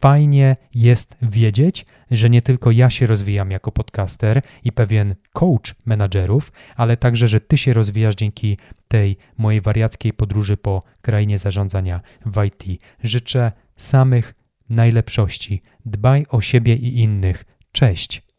Fajnie 0.00 0.56
jest 0.74 1.16
wiedzieć, 1.22 1.86
że 2.10 2.30
nie 2.30 2.42
tylko 2.42 2.70
ja 2.70 2.90
się 2.90 3.06
rozwijam 3.06 3.50
jako 3.50 3.72
podcaster 3.72 4.42
i 4.64 4.72
pewien 4.72 5.14
coach 5.32 5.74
menadżerów, 5.86 6.52
ale 6.76 6.96
także, 6.96 7.28
że 7.28 7.40
Ty 7.40 7.58
się 7.58 7.72
rozwijasz 7.72 8.14
dzięki 8.14 8.58
tej 8.88 9.16
mojej 9.38 9.60
wariackiej 9.60 10.12
podróży 10.12 10.56
po 10.56 10.82
krainie 11.02 11.38
zarządzania 11.38 12.00
w 12.26 12.44
IT. 12.44 12.82
Życzę 13.02 13.52
samych 13.76 14.39
najlepszości. 14.70 15.62
Dbaj 15.84 16.26
o 16.28 16.40
siebie 16.40 16.74
i 16.76 16.98
innych. 16.98 17.44
Cześć. 17.72 18.29